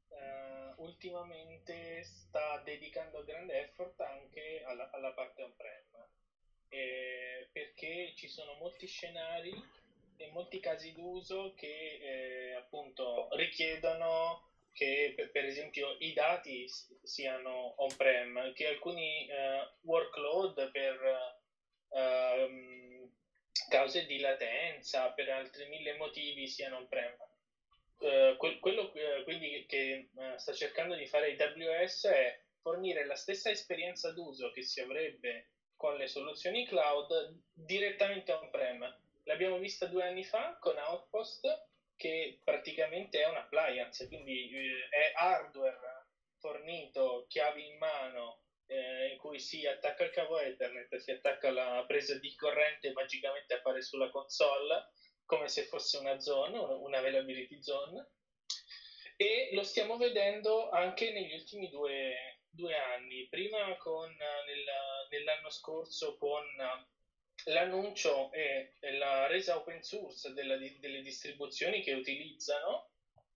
eh, 0.09 0.72
ultimamente 0.83 2.03
sta 2.05 2.61
dedicando 2.65 3.25
grande 3.25 3.61
effort 3.61 4.01
anche 4.01 4.63
alla, 4.65 4.91
alla 4.91 5.13
parte 5.13 5.43
on-prem 5.43 5.83
eh, 6.73 7.49
perché 7.53 8.13
ci 8.17 8.29
sono 8.29 8.55
molti 8.55 8.87
scenari 8.87 9.51
in 10.17 10.31
molti 10.33 10.59
casi 10.59 10.93
d'uso 10.93 11.53
che 11.55 11.99
eh, 12.01 12.55
appunto 12.55 13.29
richiedono 13.33 14.49
che 14.73 15.29
per 15.31 15.45
esempio 15.45 15.97
i 15.99 16.15
dati 16.15 16.67
siano 17.03 17.75
on-prem, 17.77 18.55
che 18.55 18.69
alcuni 18.69 19.27
eh, 19.29 19.69
workload 19.83 20.71
per 20.71 21.43
eh, 21.91 23.09
cause 23.69 24.07
di 24.07 24.19
latenza, 24.19 25.11
per 25.11 25.29
altri 25.29 25.69
mille 25.69 25.95
motivi 25.97 26.49
siano 26.49 26.79
on-prem. 26.79 27.15
Uh, 28.03 28.37
quello 28.59 28.91
uh, 28.93 29.23
quindi 29.23 29.65
che 29.69 30.09
uh, 30.13 30.37
sta 30.37 30.53
cercando 30.53 30.97
di 30.97 31.07
fare 31.07 31.37
AWS 31.39 32.07
è 32.07 32.41
fornire 32.61 33.07
la 33.07 33.15
stessa 33.15 33.49
esperienza 33.51 34.11
d'uso 34.11 34.51
che 34.51 34.63
si 34.63 34.81
avrebbe 34.81 35.51
con 35.77 35.97
le 35.97 36.09
soluzioni 36.09 36.67
cloud 36.67 37.43
direttamente 37.53 38.33
on-prem. 38.33 39.01
L'abbiamo 39.25 39.59
vista 39.59 39.87
due 39.87 40.05
anni 40.05 40.25
fa 40.25 40.57
con 40.61 40.77
Outpost, 40.79 41.47
che 41.97 42.41
praticamente 42.43 43.21
è 43.21 43.29
un 43.29 43.37
appliance, 43.37 44.07
quindi 44.09 44.51
eh, 44.51 44.89
è 44.89 45.13
hardware 45.15 46.07
fornito, 46.39 47.27
chiavi 47.29 47.67
in 47.67 47.79
mano, 47.79 48.43
eh, 48.67 49.13
in 49.13 49.19
cui 49.19 49.39
si 49.39 49.67
attacca 49.67 50.05
il 50.05 50.11
cavo 50.11 50.39
Ethernet, 50.39 50.97
si 50.97 51.11
attacca 51.11 51.51
la 51.51 51.85
presa 51.87 52.19
di 52.19 52.35
corrente 52.35 52.89
e 52.89 52.93
magicamente 52.93 53.55
appare 53.55 53.83
sulla 53.83 54.11
console 54.11 54.91
come 55.33 55.49
se 55.49 55.63
fosse 55.63 55.97
una 55.97 56.21
zone, 56.21 56.59
una 56.59 56.99
availability 56.99 57.63
zone. 57.63 58.07
E 59.17 59.49
lo 59.53 59.63
stiamo 59.63 59.97
vedendo 59.97 60.69
anche 60.69 61.11
negli 61.11 61.33
ultimi 61.33 61.71
due, 61.71 62.41
due 62.51 62.77
anni, 62.77 63.29
prima 63.31 63.75
con, 63.79 64.11
nel, 64.11 64.65
nell'anno 65.09 65.49
scorso 65.49 66.19
con 66.19 66.45
l'annuncio 67.47 68.31
e 68.33 68.75
la 68.99 69.27
resa 69.27 69.57
open 69.57 69.83
source 69.83 70.35
della, 70.35 70.59
delle 70.59 71.01
distribuzioni 71.01 71.83
che 71.83 71.95
utilizzano, 71.95 72.91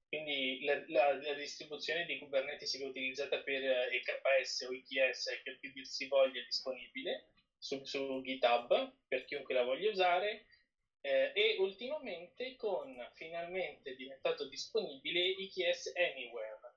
quindi 0.07 0.65
la, 0.65 0.85
la, 0.88 1.15
la, 1.15 1.33
distribuzione 1.33 2.05
di 2.05 2.19
Kubernetes 2.19 2.73
che 2.73 2.85
è 2.85 2.87
utilizzata 2.87 3.38
per 3.38 3.62
EKS 3.62 4.67
o 4.69 4.73
IKS, 4.75 5.41
che 5.43 5.59
dir 5.73 5.87
si 5.87 6.07
voglia, 6.09 6.43
è 6.43 6.45
disponibile 6.45 7.31
su, 7.57 7.83
su 7.85 8.21
GitHub 8.23 8.93
per 9.09 9.25
chiunque 9.25 9.55
la 9.55 9.65
voglia 9.65 9.91
usare. 9.91 10.45
Eh, 11.00 11.33
e 11.35 11.57
ultimamente 11.59 12.57
con 12.57 12.95
finalmente 13.15 13.95
diventato 13.95 14.49
disponibile 14.49 15.21
IKS 15.21 15.93
Anywhere. 15.95 16.75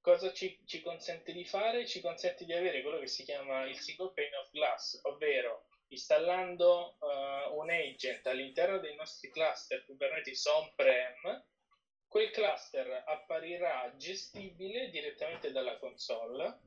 Cosa 0.00 0.32
ci, 0.32 0.60
ci 0.64 0.80
consente 0.80 1.32
di 1.32 1.44
fare? 1.44 1.86
Ci 1.86 2.00
consente 2.00 2.44
di 2.44 2.52
avere 2.52 2.82
quello 2.82 2.98
che 2.98 3.06
si 3.06 3.22
chiama 3.22 3.64
il 3.66 3.78
single 3.78 4.12
pane 4.12 4.36
of 4.36 4.50
glass, 4.50 4.98
ovvero 5.02 5.66
installando 5.88 6.96
uh, 6.98 7.56
un 7.56 7.70
agent 7.70 8.26
all'interno 8.26 8.78
dei 8.78 8.94
nostri 8.96 9.30
cluster 9.30 9.84
Kubernetes 9.84 10.44
on-prem, 10.46 11.44
quel 12.08 12.30
cluster 12.30 13.04
apparirà 13.06 13.94
gestibile 13.96 14.90
direttamente 14.90 15.50
dalla 15.52 15.78
console 15.78 16.60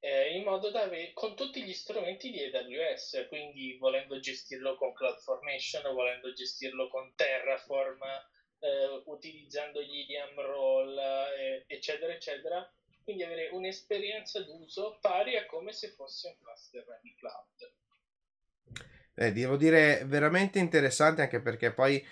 eh, 0.00 0.36
in 0.36 0.44
modo 0.44 0.70
da 0.70 0.82
avere 0.82 1.12
con 1.12 1.34
tutti 1.34 1.62
gli 1.62 1.72
strumenti 1.72 2.30
di 2.30 2.42
AWS, 2.42 3.26
quindi 3.28 3.76
volendo 3.78 4.20
gestirlo 4.20 4.76
con 4.76 4.92
CloudFormation, 4.92 5.92
volendo 5.94 6.32
gestirlo 6.32 6.88
con 6.88 7.12
Terraform, 7.14 8.02
eh, 8.60 9.02
utilizzando 9.06 9.82
gli 9.82 10.06
IDM 10.08 10.40
role, 10.40 11.02
eh, 11.36 11.64
eccetera, 11.66 12.12
eccetera. 12.12 12.70
Quindi 13.02 13.24
avere 13.24 13.48
un'esperienza 13.52 14.42
d'uso 14.42 14.98
pari 15.00 15.36
a 15.36 15.46
come 15.46 15.72
se 15.72 15.88
fosse 15.88 16.28
un 16.28 16.36
cluster 16.44 17.00
di 17.02 17.14
cloud. 17.14 17.72
Eh, 19.14 19.32
devo 19.32 19.56
dire 19.56 20.04
veramente 20.04 20.58
interessante 20.58 21.22
anche 21.22 21.40
perché 21.40 21.72
poi 21.72 22.06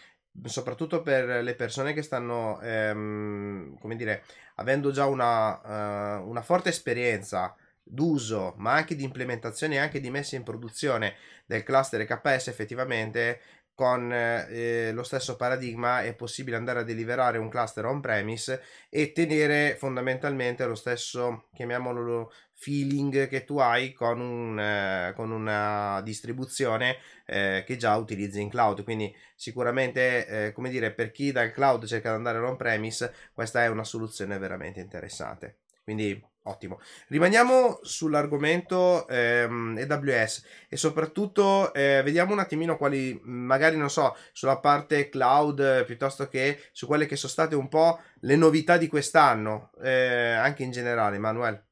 soprattutto 0.45 1.03
per 1.03 1.43
le 1.43 1.55
persone 1.55 1.93
che 1.93 2.03
stanno 2.03 2.61
ehm, 2.61 3.79
come 3.79 3.97
dire 3.97 4.25
avendo 4.57 4.91
già 4.91 5.07
una, 5.07 6.19
uh, 6.19 6.29
una 6.29 6.43
forte 6.43 6.71
esperienza 6.71 7.57
d'uso 7.89 8.55
ma 8.57 8.73
anche 8.73 8.97
di 8.97 9.05
implementazione 9.05 9.77
e 9.77 9.79
anche 9.79 10.01
di 10.01 10.11
messa 10.11 10.37
in 10.37 10.43
produzione 10.43 11.15
del 11.47 11.63
cluster 11.63 12.05
KS 12.05 12.49
effettivamente 12.49 13.41
con 13.77 14.11
eh, 14.11 14.91
lo 14.93 15.03
stesso 15.03 15.37
paradigma 15.37 16.03
è 16.03 16.15
possibile 16.15 16.57
andare 16.57 16.81
a 16.81 16.83
deliverare 16.83 17.37
un 17.37 17.51
cluster 17.51 17.85
on-premise 17.85 18.63
e 18.89 19.13
tenere 19.13 19.77
fondamentalmente 19.77 20.65
lo 20.65 20.75
stesso, 20.75 21.49
chiamiamolo 21.53 22.33
feeling 22.55 23.29
che 23.29 23.45
tu 23.45 23.59
hai 23.59 23.93
con, 23.93 24.19
un, 24.19 24.59
eh, 24.59 25.13
con 25.15 25.31
una 25.31 26.01
distribuzione 26.01 26.97
eh, 27.27 27.65
che 27.67 27.77
già 27.77 27.95
utilizzi 27.97 28.41
in 28.41 28.49
cloud. 28.49 28.83
Quindi 28.83 29.15
sicuramente, 29.35 30.27
eh, 30.47 30.53
come 30.53 30.71
dire, 30.71 30.93
per 30.93 31.11
chi 31.11 31.31
dal 31.31 31.53
cloud 31.53 31.85
cerca 31.85 32.09
di 32.09 32.17
andare 32.17 32.39
on-premise, 32.39 33.13
questa 33.35 33.63
è 33.63 33.69
una 33.69 33.85
soluzione 33.85 34.39
veramente 34.39 34.81
interessante. 34.81 35.59
Quindi 35.85 36.19
Ottimo. 36.47 36.81
Rimaniamo 37.09 37.81
sull'argomento 37.83 39.07
ehm, 39.09 39.85
AWS 39.89 40.47
e 40.69 40.77
soprattutto 40.77 41.75
eh, 41.75 42.03
vediamo 42.05 42.33
un 42.33 42.39
attimino 42.39 42.77
quali, 42.77 43.19
magari 43.25 43.77
non 43.77 43.91
so, 43.91 44.17
sulla 44.33 44.59
parte 44.59 45.09
cloud 45.09 45.85
piuttosto 45.85 46.29
che 46.29 46.69
su 46.71 46.87
quelle 46.87 47.07
che 47.07 47.17
sono 47.17 47.33
state 47.33 47.57
un 47.57 47.69
po' 47.69 48.01
le 48.21 48.37
novità 48.37 48.77
di 48.77 48.87
quest'anno, 48.87 49.73
eh, 49.83 50.33
anche 50.35 50.63
in 50.63 50.71
generale, 50.71 51.19
Manuel. 51.19 51.65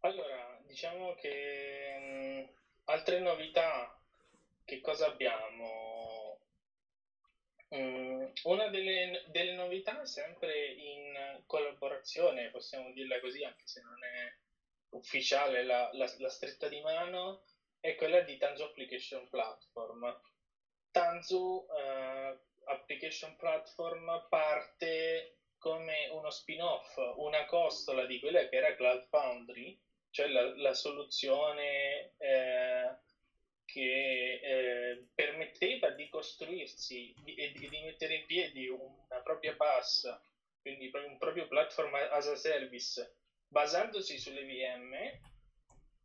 Allora, 0.00 0.60
diciamo 0.66 1.14
che 1.14 2.48
mh, 2.50 2.90
altre 2.90 3.20
novità, 3.20 3.98
che 4.64 4.80
cosa 4.82 5.06
abbiamo? 5.06 5.91
Mm, 7.74 8.26
una 8.44 8.68
delle, 8.68 9.22
delle, 9.26 9.52
novità, 9.54 10.04
sempre 10.04 10.72
in 10.72 11.42
collaborazione, 11.46 12.50
possiamo 12.50 12.92
dirla 12.92 13.18
così, 13.18 13.42
anche 13.44 13.66
se 13.66 13.80
non 13.80 14.04
è 14.04 14.34
ufficiale 14.90 15.62
la, 15.62 15.88
la, 15.92 16.10
la 16.18 16.28
stretta 16.28 16.68
di 16.68 16.80
mano, 16.80 17.44
è 17.80 17.94
quella 17.94 18.20
di 18.20 18.36
Tanzu 18.36 18.64
Application 18.64 19.28
Platform. 19.28 20.20
Tanzu 20.90 21.66
uh, 21.66 22.38
Application 22.64 23.36
Platform 23.36 24.26
parte 24.28 25.38
come 25.56 26.08
uno 26.08 26.30
spin-off, 26.30 26.96
una 27.16 27.44
costola 27.46 28.04
di 28.04 28.18
quella 28.18 28.46
che 28.48 28.56
era 28.56 28.74
Cloud 28.74 29.06
Foundry, 29.08 29.80
cioè 30.10 30.26
la, 30.26 30.54
la 30.56 30.74
soluzione 30.74 32.12
eh, 32.18 32.98
che 33.64 34.40
eh, 34.42 35.06
permetteva 35.14 35.90
di 35.90 36.08
costruirsi 36.08 37.14
e 37.24 37.52
di, 37.52 37.68
di, 37.68 37.82
mettere 37.82 38.14
in 38.16 38.26
piedi 38.26 38.68
una 38.68 39.20
propria 39.22 39.54
pass, 39.54 40.08
quindi 40.60 40.90
un 40.92 41.18
proprio 41.18 41.48
platform 41.48 41.94
as 41.94 42.28
a 42.28 42.36
service, 42.36 43.14
basandosi 43.48 44.18
sulle 44.18 44.44
VM, 44.44 45.20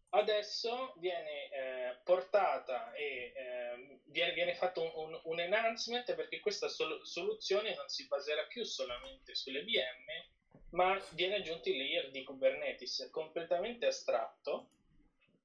adesso 0.09 0.93
viene 0.97 1.49
eh, 1.49 1.99
portata 2.03 2.93
e 2.93 3.33
eh, 3.35 3.99
viene, 4.05 4.33
viene, 4.33 4.53
fatto 4.53 4.81
un, 4.99 5.19
un, 5.23 5.39
enhancement 5.39 6.15
perché 6.15 6.39
questa 6.39 6.67
sol- 6.67 7.05
soluzione 7.05 7.75
non 7.75 7.87
si 7.87 8.07
baserà 8.07 8.43
più 8.45 8.63
solamente 8.63 9.35
sulle 9.35 9.63
VM, 9.63 10.69
ma 10.71 11.01
viene 11.11 11.35
aggiunto 11.35 11.69
il 11.69 11.77
layer 11.77 12.09
di 12.11 12.23
Kubernetes 12.23 13.09
completamente 13.11 13.85
astratto. 13.85 14.69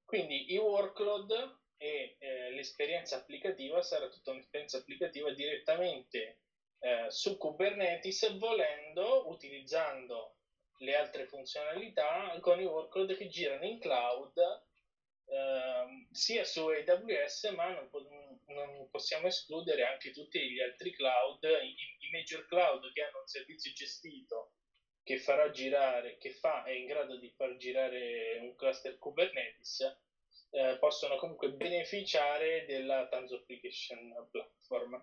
Quindi 0.05 0.53
i 0.53 0.59
workload 0.59 1.61
e 1.83 2.15
eh, 2.21 2.51
l'esperienza 2.53 3.17
applicativa 3.17 3.83
sarà 3.83 4.09
tutta 4.09 4.31
un'esperienza 4.31 4.79
applicativa 4.79 5.33
direttamente 5.33 6.39
eh, 6.79 7.07
su 7.11 7.37
Kubernetes 7.37 8.39
volendo 8.39 9.29
utilizzando 9.29 10.37
le 10.79 10.95
altre 10.95 11.27
funzionalità 11.27 12.39
con 12.41 12.61
i 12.61 12.65
workload 12.65 13.17
che 13.17 13.27
girano 13.27 13.65
in 13.65 13.81
cloud 13.81 14.39
eh, 15.27 16.07
sia 16.13 16.45
su 16.45 16.69
AWS 16.69 17.53
ma 17.57 17.71
non, 17.71 17.91
non 18.47 18.89
possiamo 18.89 19.27
escludere 19.27 19.83
anche 19.83 20.13
tutti 20.13 20.39
gli 20.39 20.61
altri 20.61 20.93
cloud, 20.93 21.43
i, 21.43 21.75
i 22.07 22.11
major 22.13 22.47
cloud 22.47 22.93
che 22.93 23.03
hanno 23.03 23.23
un 23.23 23.27
servizio 23.27 23.73
gestito 23.73 24.53
che 25.03 25.19
farà 25.19 25.51
girare, 25.51 26.17
che 26.19 26.31
fa, 26.31 26.63
è 26.63 26.71
in 26.71 26.87
grado 26.87 27.17
di 27.17 27.29
far 27.31 27.57
girare 27.57 28.39
un 28.41 28.55
cluster 28.55 28.99
Kubernetes, 28.99 30.11
eh, 30.53 30.77
possono 30.79 31.17
comunque 31.17 31.51
beneficiare 31.51 32.65
della 32.67 33.09
Tanzu 33.09 33.35
Application 33.35 34.29
Platform. 34.31 35.03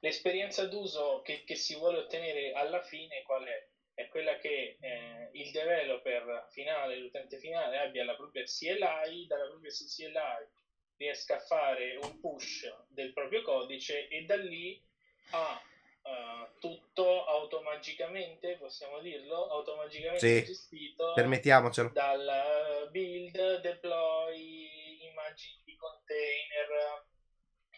L'esperienza 0.00 0.66
d'uso 0.66 1.22
che, 1.22 1.44
che, 1.44 1.54
si 1.54 1.76
vuole 1.76 1.98
ottenere 1.98 2.52
alla 2.52 2.82
fine 2.82 3.22
qual 3.22 3.44
è? 3.44 3.68
È 3.94 4.08
quella 4.08 4.36
che 4.38 4.76
eh, 4.80 5.30
il 5.32 5.50
developer 5.52 6.48
finale, 6.50 6.98
l'utente 6.98 7.38
finale, 7.38 7.78
abbia 7.78 8.04
la 8.04 8.16
propria 8.16 8.42
CLI, 8.42 9.26
dalla 9.26 9.46
propria 9.46 9.70
CLI 9.70 10.48
riesca 10.96 11.36
a 11.36 11.40
fare 11.40 11.96
un 11.96 12.20
push 12.20 12.70
del 12.88 13.12
proprio 13.12 13.42
codice 13.42 14.08
e 14.08 14.24
da 14.24 14.36
lì 14.36 14.80
a 15.30 15.62
uh, 16.04 16.58
tutto 16.58 17.24
automaticamente, 17.24 18.56
possiamo 18.56 19.00
dirlo, 19.00 19.48
automaticamente 19.48 20.40
sì, 20.40 20.44
gestito 20.44 21.12
permettiamocelo. 21.14 21.90
dal 21.90 22.88
build, 22.90 23.60
deploy, 23.60 25.08
immagini 25.08 25.60
di 25.64 25.76
container, 25.76 27.04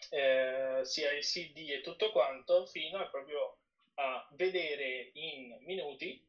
eh, 0.09 0.85
CI/CD 0.85 1.69
e 1.71 1.81
tutto 1.81 2.11
quanto, 2.11 2.65
fino 2.65 2.99
a 2.99 3.07
proprio 3.07 3.57
a 3.95 4.27
vedere 4.33 5.09
in 5.13 5.57
minuti 5.65 6.23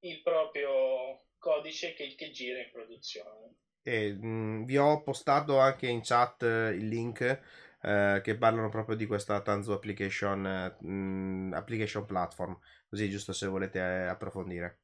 il 0.00 0.20
proprio 0.22 1.24
codice 1.38 1.94
che, 1.94 2.14
che 2.14 2.30
gira 2.30 2.60
in 2.60 2.70
produzione. 2.70 3.54
E, 3.82 4.12
mh, 4.12 4.26
mm, 4.26 4.64
vi 4.64 4.78
ho 4.78 5.02
postato 5.02 5.58
anche 5.58 5.86
in 5.86 6.00
chat 6.02 6.42
eh, 6.42 6.70
il 6.70 6.88
link 6.88 7.40
eh, 7.84 8.20
che 8.22 8.36
parlano 8.36 8.68
proprio 8.68 8.96
di 8.96 9.06
questa 9.06 9.40
Tanzu 9.40 9.72
Application, 9.72 10.46
eh, 10.46 10.84
mh, 10.86 11.52
application 11.54 12.04
Platform, 12.06 12.58
così 12.88 13.10
giusto 13.10 13.32
se 13.32 13.46
volete 13.46 13.78
eh, 13.78 14.06
approfondire. 14.06 14.80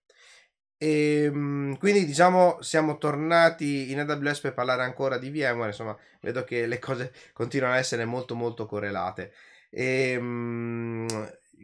E, 0.76 1.24
ehm, 1.24 1.76
quindi 1.78 2.04
diciamo 2.06 2.60
siamo 2.62 2.96
tornati 2.98 3.90
in 3.90 4.00
AWS 4.00 4.40
per 4.40 4.54
parlare 4.54 4.82
ancora 4.82 5.18
di 5.18 5.30
VMware, 5.30 5.68
insomma 5.68 5.96
vedo 6.20 6.44
che 6.44 6.66
le 6.66 6.78
cose 6.78 7.12
continuano 7.34 7.74
a 7.74 7.78
essere 7.78 8.04
molto 8.04 8.34
molto 8.34 8.66
correlate. 8.66 9.32
E, 9.70 10.18
mh, 10.18 11.06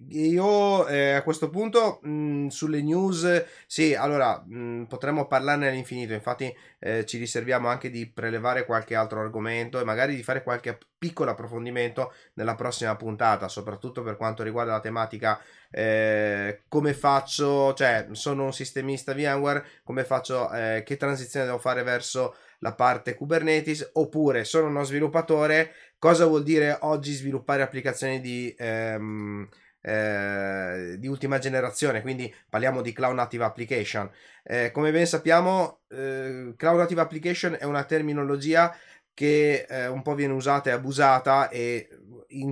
io 0.08 0.86
eh, 0.86 1.12
a 1.12 1.22
questo 1.22 1.50
punto 1.50 2.00
mh, 2.02 2.48
sulle 2.48 2.82
news, 2.82 3.44
sì, 3.66 3.94
allora 3.94 4.42
mh, 4.46 4.84
potremmo 4.88 5.26
parlarne 5.26 5.68
all'infinito, 5.68 6.12
infatti 6.12 6.54
eh, 6.78 7.04
ci 7.04 7.18
riserviamo 7.18 7.68
anche 7.68 7.90
di 7.90 8.06
prelevare 8.06 8.64
qualche 8.64 8.94
altro 8.94 9.20
argomento 9.20 9.80
e 9.80 9.84
magari 9.84 10.14
di 10.14 10.22
fare 10.22 10.42
qualche 10.42 10.78
piccolo 10.98 11.30
approfondimento 11.30 12.12
nella 12.34 12.54
prossima 12.54 12.96
puntata, 12.96 13.48
soprattutto 13.48 14.02
per 14.02 14.16
quanto 14.16 14.42
riguarda 14.42 14.72
la 14.72 14.80
tematica 14.80 15.40
eh, 15.70 16.62
come 16.68 16.94
faccio, 16.94 17.74
cioè 17.74 18.08
sono 18.12 18.44
un 18.44 18.52
sistemista 18.52 19.12
VMware, 19.12 19.64
come 19.84 20.04
faccio, 20.04 20.50
eh, 20.52 20.82
che 20.84 20.96
transizione 20.96 21.46
devo 21.46 21.58
fare 21.58 21.82
verso 21.82 22.34
la 22.60 22.74
parte 22.74 23.14
Kubernetes, 23.14 23.90
oppure 23.94 24.44
sono 24.44 24.68
uno 24.68 24.82
sviluppatore, 24.84 25.72
cosa 25.98 26.26
vuol 26.26 26.42
dire 26.42 26.78
oggi 26.82 27.12
sviluppare 27.12 27.62
applicazioni 27.62 28.20
di... 28.20 28.54
Ehm, 28.58 29.48
eh, 29.86 30.96
di 30.98 31.06
ultima 31.06 31.38
generazione, 31.38 32.02
quindi 32.02 32.34
parliamo 32.48 32.82
di 32.82 32.92
Cloud 32.92 33.14
Native 33.14 33.44
Application. 33.44 34.10
Eh, 34.42 34.72
come 34.72 34.90
ben 34.90 35.06
sappiamo, 35.06 35.82
eh, 35.88 36.54
Cloud 36.56 36.78
Native 36.78 37.00
Application 37.00 37.56
è 37.58 37.64
una 37.64 37.84
terminologia 37.84 38.76
che 39.14 39.64
eh, 39.68 39.86
un 39.86 40.02
po' 40.02 40.16
viene 40.16 40.32
usata 40.32 40.70
e 40.70 40.72
abusata 40.72 41.48
e 41.48 41.88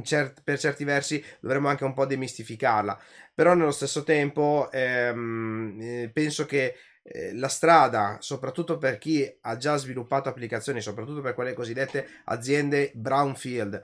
cer- 0.05 0.43
per 0.45 0.61
certi 0.61 0.85
versi 0.85 1.23
dovremmo 1.41 1.69
anche 1.69 1.83
un 1.83 1.93
po' 1.93 2.07
demistificarla. 2.07 2.97
Però 3.35 3.55
nello 3.55 3.73
stesso 3.73 4.05
tempo 4.05 4.71
ehm, 4.71 5.79
eh, 5.81 6.11
penso 6.13 6.47
che 6.47 6.77
la 7.33 7.49
strada, 7.49 8.17
soprattutto 8.21 8.79
per 8.79 8.97
chi 8.97 9.31
ha 9.43 9.59
già 9.59 9.77
sviluppato 9.77 10.31
applicazioni, 10.31 10.81
soprattutto 10.81 11.21
per 11.21 11.35
quelle 11.35 11.53
cosiddette 11.53 12.09
aziende 12.25 12.93
brownfield, 12.95 13.83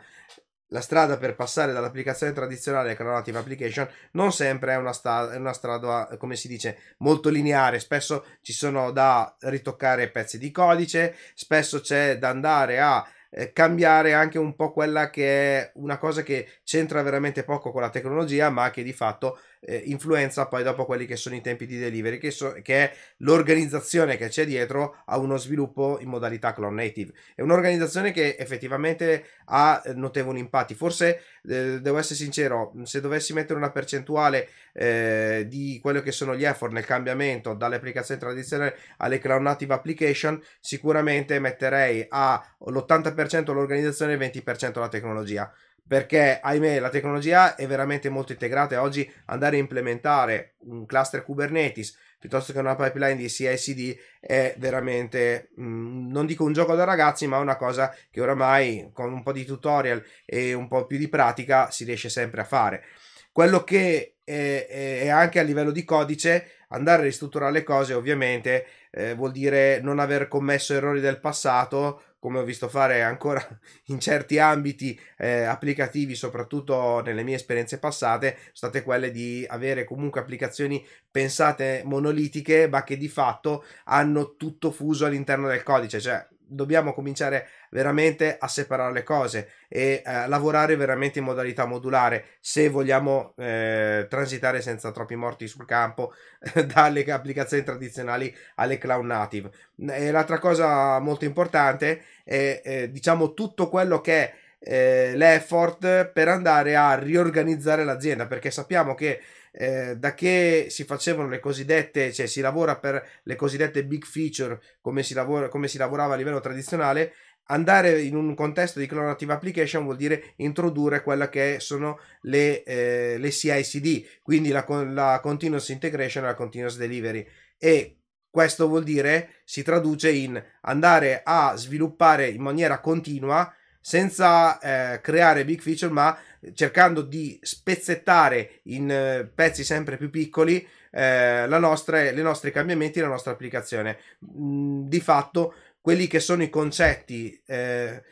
la 0.70 0.80
strada 0.80 1.16
per 1.16 1.34
passare 1.34 1.72
dall'applicazione 1.72 2.32
tradizionale 2.32 2.96
alla 2.96 3.12
native 3.12 3.38
application 3.38 3.88
non 4.12 4.32
sempre 4.32 4.72
è 4.72 4.76
una, 4.76 4.92
sta- 4.92 5.30
una, 5.36 5.52
strada, 5.52 6.16
come 6.18 6.36
si 6.36 6.48
dice, 6.48 6.78
molto 6.98 7.28
lineare. 7.28 7.78
Spesso 7.78 8.24
ci 8.40 8.52
sono 8.52 8.90
da 8.90 9.34
ritoccare 9.40 10.10
pezzi 10.10 10.38
di 10.38 10.50
codice, 10.50 11.16
spesso 11.34 11.80
c'è 11.80 12.18
da 12.18 12.28
andare 12.28 12.80
a 12.80 13.06
eh, 13.30 13.52
cambiare 13.52 14.12
anche 14.12 14.38
un 14.38 14.54
po' 14.56 14.72
quella 14.72 15.10
che 15.10 15.58
è 15.58 15.70
una 15.74 15.98
cosa 15.98 16.22
che 16.22 16.48
c'entra 16.64 17.02
veramente 17.02 17.44
poco 17.44 17.70
con 17.70 17.82
la 17.82 17.90
tecnologia, 17.90 18.50
ma 18.50 18.70
che 18.70 18.82
di 18.82 18.92
fatto 18.92 19.38
eh, 19.60 19.82
influenza 19.86 20.46
poi 20.46 20.62
dopo 20.62 20.84
quelli 20.84 21.06
che 21.06 21.16
sono 21.16 21.34
i 21.34 21.40
tempi 21.40 21.66
di 21.66 21.78
delivery, 21.78 22.18
che, 22.18 22.30
so, 22.30 22.54
che 22.62 22.84
è 22.84 22.96
l'organizzazione 23.18 24.16
che 24.16 24.28
c'è 24.28 24.46
dietro 24.46 25.02
a 25.06 25.18
uno 25.18 25.36
sviluppo 25.36 25.98
in 26.00 26.08
modalità 26.08 26.52
clone 26.52 26.82
native. 26.82 27.12
È 27.34 27.42
un'organizzazione 27.42 28.12
che 28.12 28.36
effettivamente 28.38 29.24
ha 29.46 29.82
eh, 29.84 29.92
notevoli 29.94 30.38
impatti. 30.38 30.74
Forse 30.74 31.22
eh, 31.48 31.80
devo 31.80 31.98
essere 31.98 32.14
sincero, 32.14 32.72
se 32.84 33.00
dovessi 33.00 33.32
mettere 33.32 33.58
una 33.58 33.70
percentuale 33.70 34.48
eh, 34.72 35.44
di 35.48 35.78
quello 35.82 36.00
che 36.00 36.12
sono 36.12 36.34
gli 36.34 36.44
effort 36.44 36.72
nel 36.72 36.86
cambiamento 36.86 37.54
dalle 37.54 37.76
applicazioni 37.76 38.20
tradizionali 38.20 38.72
alle 38.98 39.18
cloud 39.18 39.42
native 39.42 39.74
application, 39.74 40.40
sicuramente 40.60 41.38
metterei 41.38 42.06
all'80% 42.08 43.52
l'organizzazione 43.52 44.12
e 44.12 44.16
il 44.16 44.42
20% 44.44 44.78
la 44.78 44.88
tecnologia 44.88 45.52
perché 45.90 46.38
ahimè 46.40 46.78
la 46.78 46.88
tecnologia 46.88 47.56
è 47.56 47.66
veramente 47.66 48.08
molto 48.10 48.30
integrata 48.30 48.76
e 48.76 48.78
oggi 48.78 49.12
andare 49.24 49.56
a 49.56 49.58
implementare 49.58 50.54
un 50.66 50.86
cluster 50.86 51.24
Kubernetes 51.24 51.98
piuttosto 52.16 52.52
che 52.52 52.60
una 52.60 52.76
pipeline 52.76 53.16
di 53.16 53.28
CI/CD 53.28 53.98
è 54.20 54.54
veramente 54.58 55.48
mh, 55.56 55.64
mm, 55.64 56.10
non 56.12 56.26
dico 56.26 56.44
un 56.44 56.52
gioco 56.52 56.76
da 56.76 56.84
ragazzi 56.84 57.26
ma 57.26 57.38
una 57.38 57.56
cosa 57.56 57.92
che 58.08 58.20
oramai 58.20 58.90
con 58.92 59.12
un 59.12 59.24
po' 59.24 59.32
di 59.32 59.44
tutorial 59.44 60.00
e 60.24 60.52
un 60.52 60.68
po' 60.68 60.86
più 60.86 60.96
di 60.96 61.08
pratica 61.08 61.72
si 61.72 61.82
riesce 61.82 62.08
sempre 62.08 62.42
a 62.42 62.44
fare. 62.44 62.84
Quello 63.32 63.64
che 63.64 64.18
è, 64.22 64.66
è 64.68 65.08
anche 65.08 65.40
a 65.40 65.42
livello 65.42 65.72
di 65.72 65.82
codice 65.82 66.59
andare 66.70 67.02
a 67.02 67.04
ristrutturare 67.04 67.52
le 67.52 67.62
cose 67.62 67.94
ovviamente 67.94 68.66
eh, 68.90 69.14
vuol 69.14 69.32
dire 69.32 69.80
non 69.80 69.98
aver 69.98 70.28
commesso 70.28 70.74
errori 70.74 71.00
del 71.00 71.20
passato 71.20 72.02
come 72.20 72.38
ho 72.38 72.44
visto 72.44 72.68
fare 72.68 73.02
ancora 73.02 73.44
in 73.86 73.98
certi 73.98 74.38
ambiti 74.38 74.98
eh, 75.16 75.42
applicativi, 75.42 76.14
soprattutto 76.14 77.00
nelle 77.00 77.22
mie 77.24 77.36
esperienze 77.36 77.78
passate, 77.78 78.36
sono 78.52 78.70
state 78.70 78.82
quelle 78.82 79.10
di 79.10 79.44
avere 79.48 79.84
comunque 79.84 80.20
applicazioni 80.20 80.86
pensate 81.10 81.82
monolitiche, 81.84 82.68
ma 82.68 82.84
che 82.84 82.98
di 82.98 83.08
fatto 83.08 83.64
hanno 83.84 84.36
tutto 84.36 84.70
fuso 84.70 85.06
all'interno 85.06 85.48
del 85.48 85.62
codice, 85.62 85.98
cioè 85.98 86.24
dobbiamo 86.50 86.92
cominciare 86.92 87.48
veramente 87.70 88.36
a 88.38 88.48
separare 88.48 88.92
le 88.92 89.02
cose 89.02 89.50
e 89.68 90.02
eh, 90.04 90.28
lavorare 90.28 90.76
veramente 90.76 91.20
in 91.20 91.24
modalità 91.24 91.64
modulare 91.64 92.24
se 92.40 92.68
vogliamo 92.68 93.34
eh, 93.36 94.06
transitare 94.08 94.60
senza 94.60 94.90
troppi 94.90 95.14
morti 95.14 95.46
sul 95.46 95.64
campo 95.64 96.12
dalle 96.72 97.04
applicazioni 97.04 97.62
tradizionali 97.62 98.34
alle 98.56 98.78
cloud 98.78 99.04
native. 99.04 99.50
E 99.88 100.10
l'altra 100.10 100.38
cosa 100.38 100.98
molto 100.98 101.24
importante 101.24 102.02
è 102.24 102.60
eh, 102.64 102.90
diciamo 102.90 103.32
tutto 103.34 103.68
quello 103.68 104.00
che 104.00 104.12
è 104.12 104.34
eh, 104.60 105.16
l'effort 105.16 106.06
per 106.06 106.28
andare 106.28 106.76
a 106.76 106.94
riorganizzare 106.94 107.84
l'azienda 107.84 108.26
perché 108.26 108.50
sappiamo 108.50 108.94
che 108.94 109.20
eh, 109.52 109.96
da 109.96 110.14
che 110.14 110.66
si 110.70 110.84
facevano 110.84 111.28
le 111.28 111.40
cosiddette, 111.40 112.12
cioè 112.12 112.26
si 112.26 112.40
lavora 112.40 112.78
per 112.78 113.04
le 113.24 113.36
cosiddette 113.36 113.84
big 113.84 114.04
feature 114.04 114.60
come 114.80 115.02
si, 115.02 115.14
lavora, 115.14 115.48
come 115.48 115.68
si 115.68 115.78
lavorava 115.78 116.14
a 116.14 116.16
livello 116.16 116.40
tradizionale, 116.40 117.12
andare 117.50 118.00
in 118.00 118.14
un 118.16 118.34
contesto 118.34 118.78
di 118.78 118.86
cloud 118.86 119.06
native 119.06 119.32
application 119.32 119.84
vuol 119.84 119.96
dire 119.96 120.34
introdurre 120.36 121.02
quella 121.02 121.28
che 121.28 121.56
sono 121.58 121.98
le, 122.22 122.62
eh, 122.62 123.16
le 123.18 123.30
CI/CD, 123.30 124.04
quindi 124.22 124.50
la, 124.50 124.64
la 124.68 125.20
continuous 125.20 125.68
integration 125.68 126.24
e 126.24 126.28
la 126.28 126.34
continuous 126.34 126.76
delivery. 126.76 127.26
E 127.58 127.96
questo 128.30 128.68
vuol 128.68 128.84
dire 128.84 129.42
si 129.44 129.62
traduce 129.62 130.10
in 130.10 130.42
andare 130.62 131.22
a 131.24 131.56
sviluppare 131.56 132.28
in 132.28 132.40
maniera 132.40 132.78
continua 132.78 133.52
senza 133.80 134.58
eh, 134.60 135.00
creare 135.00 135.44
big 135.44 135.60
feature, 135.60 135.92
ma 135.92 136.16
cercando 136.54 137.02
di 137.02 137.38
spezzettare 137.42 138.60
in 138.64 138.90
eh, 138.90 139.30
pezzi 139.32 139.64
sempre 139.64 139.96
più 139.96 140.10
piccoli 140.10 140.66
eh, 140.90 141.46
la 141.46 141.58
nostra, 141.58 142.08
i 142.08 142.22
nostri 142.22 142.50
cambiamenti, 142.50 143.00
la 143.00 143.08
nostra 143.08 143.32
applicazione. 143.32 143.98
Mm, 144.38 144.86
di 144.88 145.00
fatto, 145.00 145.54
quelli 145.80 146.06
che 146.06 146.20
sono 146.20 146.42
i 146.42 146.50
concetti 146.50 147.40
eh, 147.46 148.02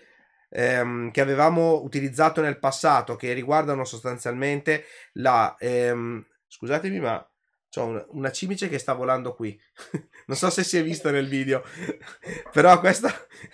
ehm, 0.51 1.11
che 1.11 1.21
avevamo 1.21 1.83
utilizzato 1.83 2.41
nel 2.41 2.59
passato, 2.59 3.17
che 3.17 3.33
riguardano 3.33 3.85
sostanzialmente 3.85 4.85
la. 5.15 5.57
Ehm, 5.59 6.25
scusatemi, 6.47 7.01
ma 7.01 7.29
una, 7.85 8.05
una 8.11 8.33
cimice 8.33 8.69
che 8.69 8.79
sta 8.79 8.93
volando 8.93 9.35
qui. 9.35 9.59
non 10.27 10.37
so 10.37 10.51
se 10.51 10.63
si 10.63 10.77
è 10.77 10.83
visto 10.83 11.11
nel 11.11 11.29
video, 11.29 11.63
però 12.53 12.79
questo, 12.81 13.09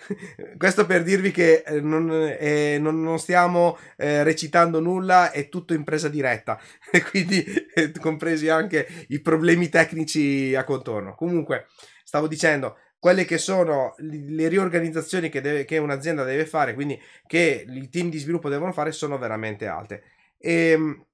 questo 0.57 0.85
per 0.85 1.03
dirvi 1.03 1.31
che 1.31 1.63
eh, 1.65 1.81
non, 1.81 2.09
eh, 2.11 2.77
non, 2.79 3.01
non 3.01 3.19
stiamo 3.19 3.77
eh, 3.97 4.23
recitando 4.23 4.79
nulla, 4.79 5.31
è 5.31 5.49
tutto 5.49 5.73
in 5.73 5.83
presa 5.83 6.09
diretta, 6.09 6.59
e 6.91 7.01
quindi 7.03 7.43
eh, 7.73 7.91
compresi 7.99 8.49
anche 8.49 8.87
i 9.09 9.21
problemi 9.21 9.69
tecnici 9.69 10.53
a 10.55 10.63
contorno. 10.63 11.15
Comunque, 11.15 11.67
stavo 12.03 12.27
dicendo, 12.27 12.77
quelle 12.99 13.25
che 13.25 13.37
sono 13.37 13.93
le 13.97 14.47
riorganizzazioni 14.47 15.29
che, 15.29 15.39
deve, 15.39 15.63
che 15.63 15.77
un'azienda 15.77 16.23
deve 16.23 16.45
fare, 16.45 16.73
quindi 16.73 16.99
che 17.27 17.65
i 17.67 17.89
team 17.89 18.09
di 18.09 18.17
sviluppo 18.17 18.49
devono 18.49 18.73
fare, 18.73 18.91
sono 18.91 19.17
veramente 19.17 19.67
alte. 19.67 20.03
E, 20.37 20.71
ehm, 20.71 21.05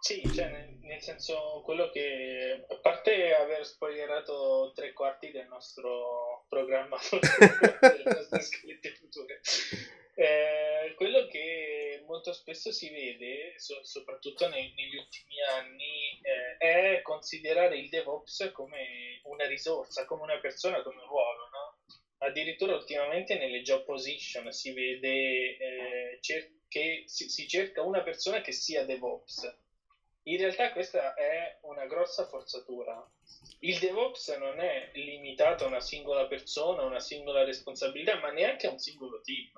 sì, 0.00 0.22
cioè, 0.32 0.67
nel 0.98 1.02
senso 1.02 1.62
quello 1.64 1.90
che 1.90 2.64
a 2.68 2.76
parte 2.78 3.32
aver 3.32 3.64
spoilerato 3.64 4.72
tre 4.74 4.92
quarti 4.92 5.30
del 5.30 5.46
nostro 5.46 6.44
programma 6.48 6.98
delle 7.80 8.02
nostre 8.04 8.40
scritte 8.40 8.90
future 8.90 9.40
eh, 10.14 10.94
quello 10.96 11.28
che 11.28 12.02
molto 12.04 12.32
spesso 12.32 12.72
si 12.72 12.90
vede 12.90 13.54
so, 13.58 13.78
soprattutto 13.84 14.48
nei, 14.48 14.72
negli 14.74 14.96
ultimi 14.96 15.40
anni 15.42 16.20
eh, 16.20 16.56
è 16.96 17.02
considerare 17.02 17.78
il 17.78 17.88
DevOps 17.88 18.50
come 18.52 19.20
una 19.24 19.46
risorsa 19.46 20.04
come 20.04 20.22
una 20.22 20.40
persona 20.40 20.82
come 20.82 21.00
un 21.00 21.06
ruolo 21.06 21.48
no? 21.52 21.76
addirittura 22.26 22.74
ultimamente 22.74 23.38
nelle 23.38 23.62
job 23.62 23.84
position 23.84 24.50
si 24.50 24.72
vede 24.72 25.56
eh, 25.58 26.18
cer- 26.20 26.56
che 26.66 27.04
si, 27.06 27.28
si 27.28 27.46
cerca 27.46 27.82
una 27.82 28.02
persona 28.02 28.40
che 28.40 28.50
sia 28.50 28.84
DevOps 28.84 29.66
in 30.30 30.36
realtà 30.36 30.72
questa 30.72 31.14
è 31.14 31.58
una 31.62 31.86
grossa 31.86 32.26
forzatura. 32.26 33.02
Il 33.60 33.78
DevOps 33.78 34.28
non 34.38 34.60
è 34.60 34.90
limitato 34.94 35.64
a 35.64 35.68
una 35.68 35.80
singola 35.80 36.26
persona, 36.26 36.82
a 36.82 36.86
una 36.86 37.00
singola 37.00 37.44
responsabilità, 37.44 38.18
ma 38.18 38.30
neanche 38.30 38.66
a 38.66 38.70
un 38.70 38.78
singolo 38.78 39.20
team. 39.22 39.50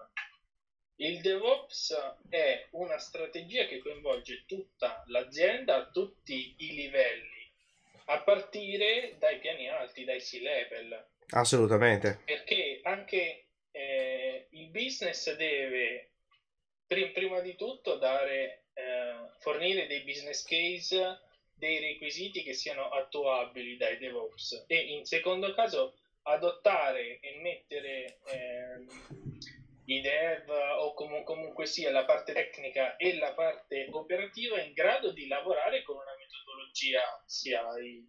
Il 0.97 1.21
DevOps 1.21 1.97
è 2.29 2.69
una 2.73 2.99
strategia 2.99 3.67
che 3.67 3.79
coinvolge 3.79 4.45
tutta 4.47 5.03
l'azienda 5.09 5.77
a 5.77 5.91
tutti 5.91 6.55
i 6.59 6.75
livelli, 6.75 7.51
a 8.07 8.23
partire 8.23 9.17
dai 9.19 9.39
piani 9.39 9.69
alti, 9.69 10.05
dai 10.05 10.21
C-level. 10.21 11.09
Assolutamente. 11.31 12.21
Perché 12.25 12.81
anche 12.83 13.47
eh, 13.71 14.47
il 14.51 14.69
business 14.69 15.35
deve 15.37 16.11
prima 16.87 17.41
di 17.41 17.57
tutto 17.57 17.97
dare 17.97 18.60
fornire 19.41 19.87
dei 19.87 20.03
business 20.03 20.45
case, 20.45 21.19
dei 21.55 21.81
requisiti 21.81 22.43
che 22.43 22.55
siano 22.55 22.89
attuabili 22.89 23.77
dai 23.77 23.99
DevOps 23.99 24.65
e 24.67 24.77
in 24.77 25.05
secondo 25.05 25.53
caso 25.55 25.99
adottare 26.23 27.19
e 27.21 27.41
mettere 27.41 28.19
eh, 28.25 28.87
i 29.85 30.01
dev 30.01 30.49
o 30.49 30.95
com- 30.95 31.25
comunque 31.25 31.67
sia 31.67 31.91
la 31.91 32.05
parte 32.05 32.33
tecnica 32.33 32.97
e 32.97 33.17
la 33.17 33.33
parte 33.35 33.89
operativa 33.91 34.61
in 34.61 34.73
grado 34.73 35.13
di 35.13 35.27
lavorare 35.27 35.83
con 35.83 35.97
una 35.97 36.15
metodologia 36.19 37.23
sia 37.27 37.63
i, 37.79 38.07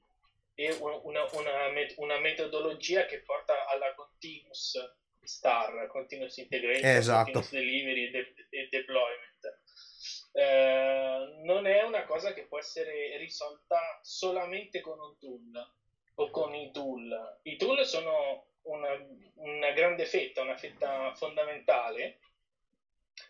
e 0.53 0.73
una, 0.73 1.25
una, 1.31 1.67
una, 1.97 2.19
metodologia 2.19 3.05
che 3.05 3.21
porta 3.21 3.67
alla 3.67 3.93
continuous 3.95 4.77
star, 5.23 5.87
continuous 5.87 6.37
integration, 6.37 6.89
esatto. 6.89 7.31
continuous 7.31 7.51
delivery 7.51 8.05
e, 8.05 8.11
de- 8.11 8.47
e 8.49 8.67
deployment 8.69 9.59
eh, 10.31 11.41
non 11.43 11.65
è 11.65 11.83
una 11.83 12.05
cosa 12.05 12.33
che 12.33 12.43
può 12.43 12.57
essere 12.57 13.17
risolta 13.17 13.99
solamente 14.01 14.81
con 14.81 14.99
un 14.99 15.17
tool 15.17 15.71
o 16.15 16.29
con 16.29 16.53
i 16.53 16.71
tool. 16.71 17.39
I 17.43 17.57
tool 17.57 17.85
sono 17.85 18.45
una, 18.63 18.89
una 19.35 19.71
grande 19.71 20.05
fetta, 20.05 20.41
una 20.41 20.57
fetta 20.57 21.13
fondamentale, 21.15 22.19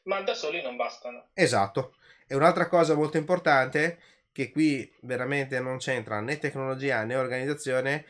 ma 0.03 0.21
da 0.21 0.33
soli 0.33 0.61
non 0.61 0.75
bastano. 0.75 1.29
Esatto. 1.33 1.95
E 2.27 2.35
un'altra 2.35 2.67
cosa 2.67 2.95
molto 2.95 3.17
importante, 3.17 3.99
che 4.31 4.51
qui 4.51 4.89
veramente 5.01 5.59
non 5.59 5.77
c'entra 5.77 6.21
né 6.21 6.37
tecnologia 6.37 7.03
né 7.03 7.15
organizzazione, 7.15 8.05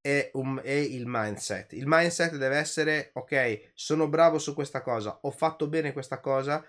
è, 0.00 0.30
un, 0.34 0.60
è, 0.62 0.70
il 0.70 1.04
mindset. 1.06 1.72
Il 1.72 1.86
mindset 1.86 2.36
deve 2.36 2.56
essere, 2.56 3.10
ok, 3.14 3.70
sono 3.74 4.08
bravo 4.08 4.38
su 4.38 4.54
questa 4.54 4.80
cosa, 4.80 5.18
ho 5.22 5.30
fatto 5.30 5.66
bene 5.66 5.92
questa 5.92 6.20
cosa, 6.20 6.64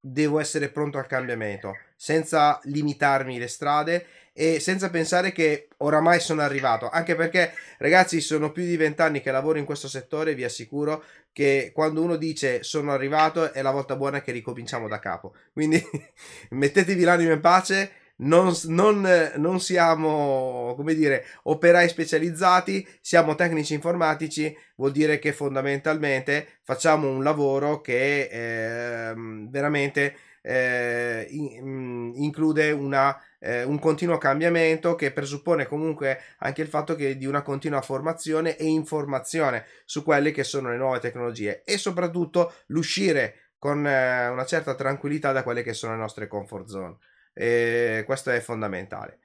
devo 0.00 0.40
essere 0.40 0.70
pronto 0.70 0.98
al 0.98 1.06
cambiamento, 1.06 1.76
senza 1.94 2.58
limitarmi 2.64 3.38
le 3.38 3.48
strade 3.48 4.06
e 4.32 4.58
senza 4.58 4.88
pensare 4.88 5.32
che 5.32 5.68
oramai 5.78 6.20
sono 6.20 6.40
arrivato, 6.40 6.88
anche 6.88 7.14
perché 7.14 7.52
ragazzi 7.78 8.20
sono 8.20 8.52
più 8.52 8.64
di 8.64 8.76
vent'anni 8.76 9.20
che 9.20 9.30
lavoro 9.30 9.58
in 9.58 9.64
questo 9.64 9.88
settore, 9.88 10.34
vi 10.34 10.44
assicuro 10.44 11.04
che 11.32 11.70
quando 11.74 12.02
uno 12.02 12.16
dice 12.16 12.62
sono 12.62 12.92
arrivato 12.92 13.52
è 13.52 13.62
la 13.62 13.70
volta 13.70 13.96
buona 13.96 14.22
che 14.22 14.32
ricominciamo 14.32 14.88
da 14.88 14.98
capo, 14.98 15.34
quindi 15.52 15.82
mettetevi 16.50 17.02
l'anima 17.02 17.32
in 17.32 17.40
pace 17.40 17.92
non, 18.20 18.52
non, 18.64 19.32
non, 19.36 19.60
siamo, 19.60 20.74
come 20.76 20.94
dire, 20.94 21.24
operai 21.44 21.88
specializzati, 21.88 22.86
siamo 23.00 23.34
tecnici 23.34 23.74
informatici, 23.74 24.56
vuol 24.76 24.92
dire 24.92 25.18
che 25.18 25.32
fondamentalmente 25.32 26.58
facciamo 26.62 27.08
un 27.08 27.22
lavoro 27.22 27.80
che 27.80 28.28
eh, 28.30 29.14
veramente 29.48 30.16
eh, 30.42 31.26
in, 31.30 31.60
mm, 31.62 32.12
include 32.16 32.70
una, 32.72 33.18
eh, 33.38 33.62
un 33.62 33.78
continuo 33.78 34.18
cambiamento 34.18 34.94
che 34.94 35.12
presuppone 35.12 35.66
comunque 35.66 36.20
anche 36.38 36.62
il 36.62 36.68
fatto 36.68 36.94
che 36.94 37.16
di 37.16 37.26
una 37.26 37.42
continua 37.42 37.82
formazione 37.82 38.56
e 38.56 38.66
informazione 38.66 39.66
su 39.84 40.02
quelle 40.02 40.30
che 40.30 40.44
sono 40.44 40.70
le 40.70 40.76
nuove 40.76 40.98
tecnologie 40.98 41.62
e 41.64 41.76
soprattutto 41.78 42.54
l'uscire 42.66 43.52
con 43.58 43.86
eh, 43.86 44.28
una 44.28 44.44
certa 44.46 44.74
tranquillità 44.74 45.32
da 45.32 45.42
quelle 45.42 45.62
che 45.62 45.74
sono 45.74 45.92
le 45.92 45.98
nostre 45.98 46.26
comfort 46.26 46.66
zone 46.66 46.96
e 47.40 48.02
questo 48.04 48.30
è 48.30 48.40
fondamentale. 48.40 49.18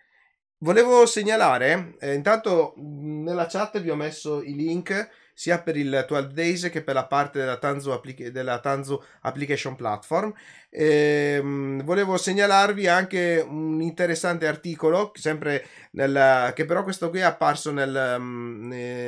Volevo 0.59 1.05
segnalare, 1.05 1.95
eh, 1.99 2.13
intanto 2.13 2.73
nella 2.77 3.45
chat 3.45 3.81
vi 3.81 3.89
ho 3.89 3.95
messo 3.95 4.41
i 4.41 4.55
link 4.55 5.09
sia 5.33 5.61
per 5.61 5.75
il 5.75 6.05
12 6.07 6.33
Days 6.33 6.69
che 6.71 6.81
per 6.81 6.93
la 6.93 7.07
parte 7.07 7.39
della 7.39 7.57
Tanzu, 7.57 7.89
applica- 7.89 8.29
della 8.29 8.59
Tanzu 8.59 8.97
Application 9.23 9.75
Platform. 9.75 10.33
E, 10.69 11.41
mh, 11.41 11.83
volevo 11.83 12.15
segnalarvi 12.15 12.87
anche 12.87 13.45
un 13.45 13.81
interessante 13.81 14.47
articolo, 14.47 15.11
sempre 15.15 15.65
nel, 15.91 16.53
che 16.55 16.63
però 16.63 16.83
questo 16.83 17.09
qui 17.09 17.19
è 17.19 17.23
apparso 17.23 17.73
nel, 17.73 18.15
mh, 18.17 18.67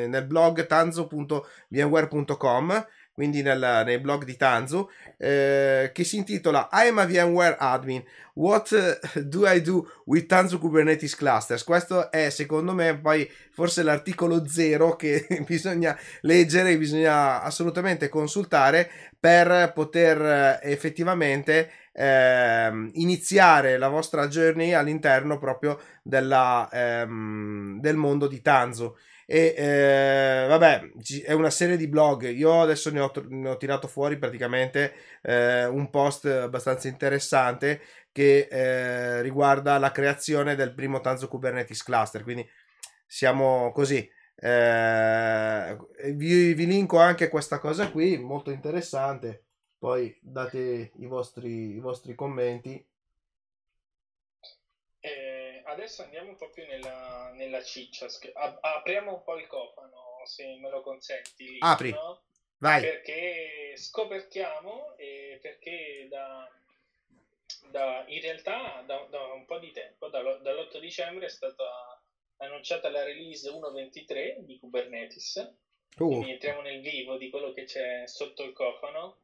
nel 0.10 0.26
blog 0.26 0.65
tanzu.vmware.com 0.65 2.88
quindi 3.17 3.41
nel, 3.41 3.82
nei 3.84 3.97
blog 3.97 4.25
di 4.25 4.38
Tanzu, 4.38 4.88
eh, 5.17 5.89
che 5.91 6.03
si 6.03 6.17
intitola 6.17 6.69
I'm 6.71 6.99
a 6.99 7.06
VMware 7.06 7.56
admin. 7.58 8.03
What 8.36 9.17
do 9.21 9.51
I 9.51 9.60
do 9.60 9.89
with 10.06 10.27
Tanzu 10.27 10.60
Kubernetes 10.60 11.15
Clusters? 11.15 11.63
Questo 11.63 12.12
è 12.12 12.30
secondo 12.30 12.75
me 12.75 12.95
poi 12.99 13.27
forse 13.51 13.82
l'articolo 13.82 14.47
zero 14.47 14.95
che 14.95 15.25
bisogna 15.47 15.97
leggere, 16.21 16.77
bisogna 16.77 17.41
assolutamente 17.41 18.08
consultare 18.08 18.88
per 19.19 19.71
poter 19.73 20.21
eh, 20.62 20.71
effettivamente 20.71 21.71
eh, 21.93 22.89
iniziare 22.93 23.80
la 23.80 23.88
vostra 23.88 24.27
journey 24.27 24.73
all'interno 24.73 25.39
proprio 25.39 25.80
della, 26.03 26.69
ehm, 26.71 27.80
del 27.80 27.95
mondo 27.95 28.27
di 28.27 28.43
Tanzu 28.43 28.95
e 29.29 29.53
eh, 29.57 30.45
vabbè 30.47 30.91
è 31.25 31.33
una 31.33 31.49
serie 31.49 31.75
di 31.75 31.89
blog. 31.89 32.29
Io 32.29 32.61
adesso 32.61 32.89
ne 32.91 33.01
ho, 33.01 33.11
ne 33.27 33.49
ho 33.49 33.57
tirato 33.57 33.89
fuori 33.89 34.17
praticamente 34.17 34.93
eh, 35.21 35.65
un 35.65 35.89
post 35.89 36.25
abbastanza 36.25 36.87
interessante 36.87 37.81
che 38.13 38.47
eh, 38.49 39.21
riguarda 39.21 39.77
la 39.79 39.91
creazione 39.91 40.55
del 40.55 40.73
primo 40.73 41.01
Tanzo 41.01 41.27
Kubernetes 41.27 41.83
cluster. 41.83 42.23
Quindi 42.23 42.47
siamo 43.05 43.71
così. 43.73 44.09
Eh, 44.39 45.77
vi, 46.13 46.53
vi 46.53 46.65
linko 46.65 46.97
anche 46.97 47.27
questa 47.27 47.59
cosa 47.59 47.91
qui 47.91 48.17
molto 48.17 48.49
interessante. 48.51 49.43
Poi 49.77 50.17
date 50.21 50.93
i 50.95 51.05
vostri, 51.05 51.75
i 51.75 51.79
vostri 51.79 52.15
commenti 52.15 52.81
adesso 55.77 56.01
andiamo 56.01 56.35
proprio 56.35 56.65
nella, 56.65 57.31
nella 57.35 57.63
ciccia. 57.63 58.07
apriamo 58.33 59.13
un 59.13 59.23
po' 59.23 59.37
il 59.37 59.47
cofano, 59.47 60.21
se 60.25 60.57
me 60.57 60.69
lo 60.69 60.81
consenti. 60.81 61.57
Apri. 61.59 61.91
No? 61.91 62.23
Vai. 62.57 62.81
Perché 62.81 63.73
scoperchiamo 63.77 64.97
e 64.97 65.37
perché 65.41 66.07
da, 66.09 66.49
da, 67.69 68.03
in 68.07 68.21
realtà 68.21 68.81
da, 68.85 69.05
da, 69.09 69.21
un 69.33 69.45
po' 69.45 69.59
di 69.59 69.71
tempo, 69.71 70.09
dall'8 70.09 70.79
dicembre 70.79 71.27
è 71.27 71.29
stata 71.29 72.01
annunciata 72.37 72.89
la 72.89 73.03
release 73.03 73.49
1.23 73.49 74.39
di 74.39 74.57
Kubernetes. 74.57 75.55
Uh. 75.97 76.07
Quindi 76.07 76.31
entriamo 76.31 76.61
nel 76.61 76.81
vivo 76.81 77.17
di 77.17 77.29
quello 77.29 77.53
che 77.53 77.63
c'è 77.63 78.07
sotto 78.07 78.43
il 78.43 78.53
cofano 78.53 79.21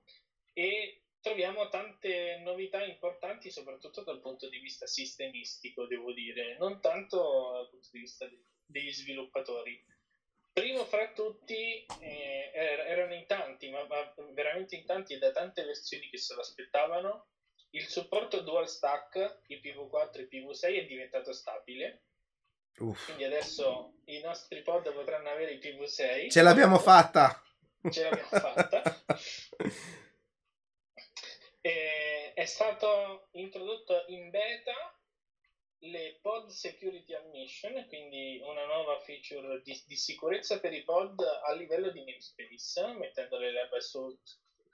e 0.53 1.02
troviamo 1.23 1.69
tante 1.69 2.41
novità 2.43 2.83
importanti, 2.83 3.49
soprattutto 3.49 4.03
dal 4.03 4.19
punto 4.19 4.49
di 4.49 4.59
vista 4.59 4.85
sistemistico, 4.85 5.87
devo 5.87 6.11
dire, 6.11 6.57
non 6.57 6.81
tanto 6.81 7.51
dal 7.53 7.69
punto 7.69 7.87
di 7.91 7.99
vista 7.99 8.29
degli 8.65 8.91
sviluppatori. 8.91 9.81
Primo 10.51 10.83
fra 10.83 11.11
tutti, 11.13 11.85
eh, 12.01 12.51
er-, 12.53 12.87
erano 12.87 13.13
in 13.13 13.25
tanti, 13.25 13.69
ma, 13.69 13.87
ma, 13.87 14.13
veramente 14.33 14.75
in 14.75 14.85
tanti 14.85 15.13
e 15.13 15.17
da 15.17 15.31
tante 15.31 15.63
versioni 15.63 16.09
che 16.09 16.17
se 16.17 16.33
lo 16.35 16.41
aspettavano, 16.41 17.27
il 17.69 17.85
supporto 17.87 18.41
dual 18.41 18.67
stack 18.67 19.43
IPv4 19.47 20.17
e 20.17 20.27
IPv6 20.29 20.77
è 20.77 20.85
diventato 20.85 21.31
stabile. 21.31 22.03
Uff. 22.79 23.05
Quindi 23.05 23.23
adesso 23.23 23.93
i 24.05 24.19
nostri 24.19 24.61
pod 24.61 24.91
potranno 24.91 25.29
avere 25.29 25.57
IPv6. 25.57 26.29
Ce 26.29 26.41
l'abbiamo 26.41 26.77
fatta! 26.79 27.41
Ce 27.89 28.03
l'abbiamo 28.03 28.27
fatta. 28.27 29.03
E 31.65 32.33
è 32.33 32.43
stato 32.43 33.29
introdotto 33.31 34.03
in 34.07 34.29
beta 34.29 34.99
le 35.79 36.19
pod 36.21 36.49
security 36.49 37.13
admission, 37.13 37.85
quindi 37.87 38.41
una 38.43 38.65
nuova 38.65 38.99
feature 38.99 39.61
di, 39.63 39.81
di 39.85 39.95
sicurezza 39.95 40.59
per 40.59 40.73
i 40.73 40.83
pod 40.83 41.21
a 41.21 41.53
livello 41.53 41.89
di 41.89 42.03
namespace, 42.03 42.93
mettendo 42.97 43.37
le 43.37 43.51
lab 43.53 43.77
sui 43.77 44.17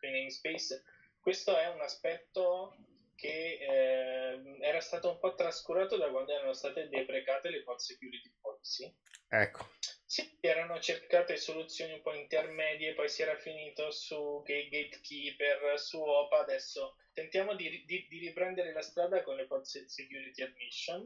namespace. 0.02 0.84
Questo 1.20 1.56
è 1.56 1.68
un 1.68 1.82
aspetto 1.82 2.76
che 3.14 3.58
eh, 3.60 4.58
era 4.62 4.80
stato 4.80 5.12
un 5.12 5.20
po' 5.20 5.36
trascurato 5.36 5.96
da 5.96 6.10
quando 6.10 6.32
erano 6.32 6.54
state 6.54 6.88
deprecate 6.88 7.50
le 7.50 7.62
pod 7.62 7.78
security 7.78 8.32
policy. 8.42 8.92
Ecco. 9.28 9.68
Sì, 10.10 10.28
erano 10.40 10.80
cercate 10.80 11.38
soluzioni 11.38 11.92
un 11.92 12.02
po' 12.02 12.14
intermedie, 12.14 12.94
poi 12.94 13.08
si 13.08 13.22
era 13.22 13.36
finito 13.36 13.92
su 13.92 14.42
Gatekeeper, 14.44 15.78
su 15.80 16.02
OPA, 16.02 16.40
adesso 16.40 16.96
tentiamo 17.14 17.54
di, 17.54 17.84
di, 17.86 18.08
di 18.08 18.18
riprendere 18.18 18.72
la 18.72 18.82
strada 18.82 19.22
con 19.22 19.36
le 19.36 19.46
pod 19.46 19.62
security 19.62 20.42
admission. 20.42 21.06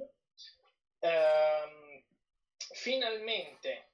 Um, 1.00 2.02
finalmente, 2.72 3.90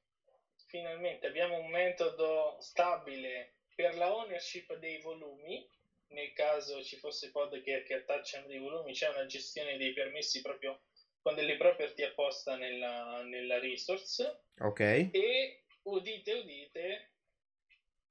finalmente 0.68 1.26
abbiamo 1.26 1.56
un 1.56 1.72
metodo 1.72 2.58
stabile 2.60 3.54
per 3.74 3.96
la 3.96 4.14
ownership 4.14 4.76
dei 4.76 5.00
volumi, 5.00 5.68
nel 6.10 6.32
caso 6.34 6.84
ci 6.84 6.98
fosse 6.98 7.32
pod 7.32 7.60
che, 7.62 7.82
che 7.82 7.96
attacciano 7.96 8.46
dei 8.46 8.60
volumi, 8.60 8.94
c'è 8.94 9.08
una 9.08 9.26
gestione 9.26 9.76
dei 9.76 9.92
permessi 9.92 10.40
proprio 10.40 10.82
con 11.22 11.36
delle 11.36 11.58
property 11.58 12.04
apposta 12.04 12.56
nella, 12.56 13.22
nella 13.24 13.60
resource. 13.60 14.44
Ok. 14.60 14.80
E 14.80 15.64
udite, 15.84 16.34
udite, 16.34 17.12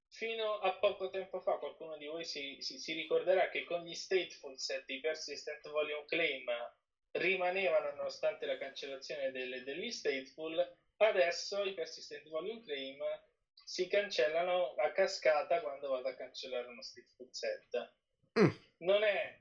fino 0.09 0.59
a 0.59 0.73
poco 0.77 1.09
tempo 1.09 1.39
fa 1.39 1.57
qualcuno 1.57 1.97
di 1.97 2.07
voi 2.07 2.25
si, 2.25 2.57
si, 2.61 2.77
si 2.77 2.93
ricorderà 2.93 3.49
che 3.49 3.63
con 3.63 3.83
gli 3.83 3.93
stateful 3.93 4.57
set 4.59 4.89
i 4.89 4.99
persistent 4.99 5.69
volume 5.69 6.05
claim 6.05 6.45
rimanevano 7.11 7.95
nonostante 7.95 8.45
la 8.45 8.57
cancellazione 8.57 9.31
delle, 9.31 9.63
degli 9.63 9.91
stateful, 9.91 10.77
adesso 10.97 11.63
i 11.63 11.73
persistent 11.73 12.27
volume 12.29 12.61
claim 12.63 12.97
si 13.63 13.87
cancellano 13.87 14.73
a 14.75 14.91
cascata 14.91 15.61
quando 15.61 15.89
vado 15.89 16.07
a 16.07 16.15
cancellare 16.15 16.67
uno 16.67 16.81
stateful 16.81 17.29
set. 17.31 17.93
Mm. 18.39 18.49
Non 18.79 19.03
è 19.03 19.39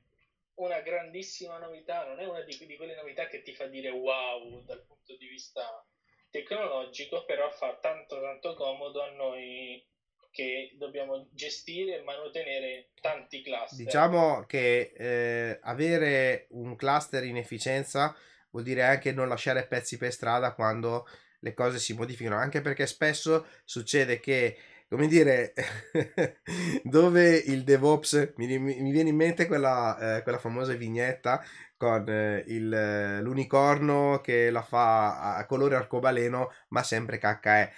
una 0.58 0.80
grandissima 0.80 1.58
novità, 1.58 2.06
non 2.06 2.20
è 2.20 2.26
una 2.26 2.42
di, 2.42 2.56
di, 2.66 2.76
quelle 2.76 2.94
novità 2.94 3.26
che 3.26 3.42
ti 3.42 3.54
fa 3.54 3.66
dire 3.66 3.90
wow 3.90 4.64
dal 4.64 4.84
punto 4.86 5.16
di 5.16 5.26
vista 5.26 5.84
tecnologico, 6.30 7.24
però 7.24 7.50
fa 7.50 7.78
tanto 7.80 8.20
tanto 8.20 8.54
comodo 8.54 9.02
a 9.02 9.10
noi 9.10 9.84
che 10.30 10.72
dobbiamo 10.76 11.28
gestire 11.32 11.98
e 11.98 12.02
mantenere 12.02 12.90
tanti 13.00 13.42
cluster. 13.42 13.84
Diciamo 13.84 14.44
che 14.46 14.92
eh, 14.96 15.58
avere 15.62 16.46
un 16.50 16.76
cluster 16.76 17.24
in 17.24 17.36
efficienza 17.36 18.14
vuol 18.50 18.64
dire 18.64 18.82
anche 18.82 19.12
non 19.12 19.28
lasciare 19.28 19.66
pezzi 19.66 19.96
per 19.96 20.12
strada 20.12 20.54
quando 20.54 21.06
le 21.40 21.54
cose 21.54 21.78
si 21.78 21.94
modificano, 21.94 22.36
anche 22.36 22.60
perché 22.60 22.86
spesso 22.86 23.46
succede 23.64 24.20
che 24.20 24.56
come 24.88 25.06
dire, 25.06 25.52
dove 26.82 27.36
il 27.36 27.62
DevOps, 27.62 28.32
mi, 28.36 28.58
mi, 28.58 28.90
viene 28.90 29.10
in 29.10 29.16
mente 29.16 29.46
quella, 29.46 30.16
eh, 30.16 30.22
quella 30.22 30.38
famosa 30.38 30.72
vignetta 30.72 31.44
con 31.76 32.08
eh, 32.08 32.42
il, 32.48 32.72
eh, 32.72 33.20
l'unicorno 33.20 34.20
che 34.22 34.50
la 34.50 34.62
fa 34.62 35.36
a 35.36 35.44
colore 35.44 35.76
arcobaleno, 35.76 36.52
ma 36.68 36.82
sempre 36.82 37.18
cacca 37.18 37.56
è. 37.60 37.72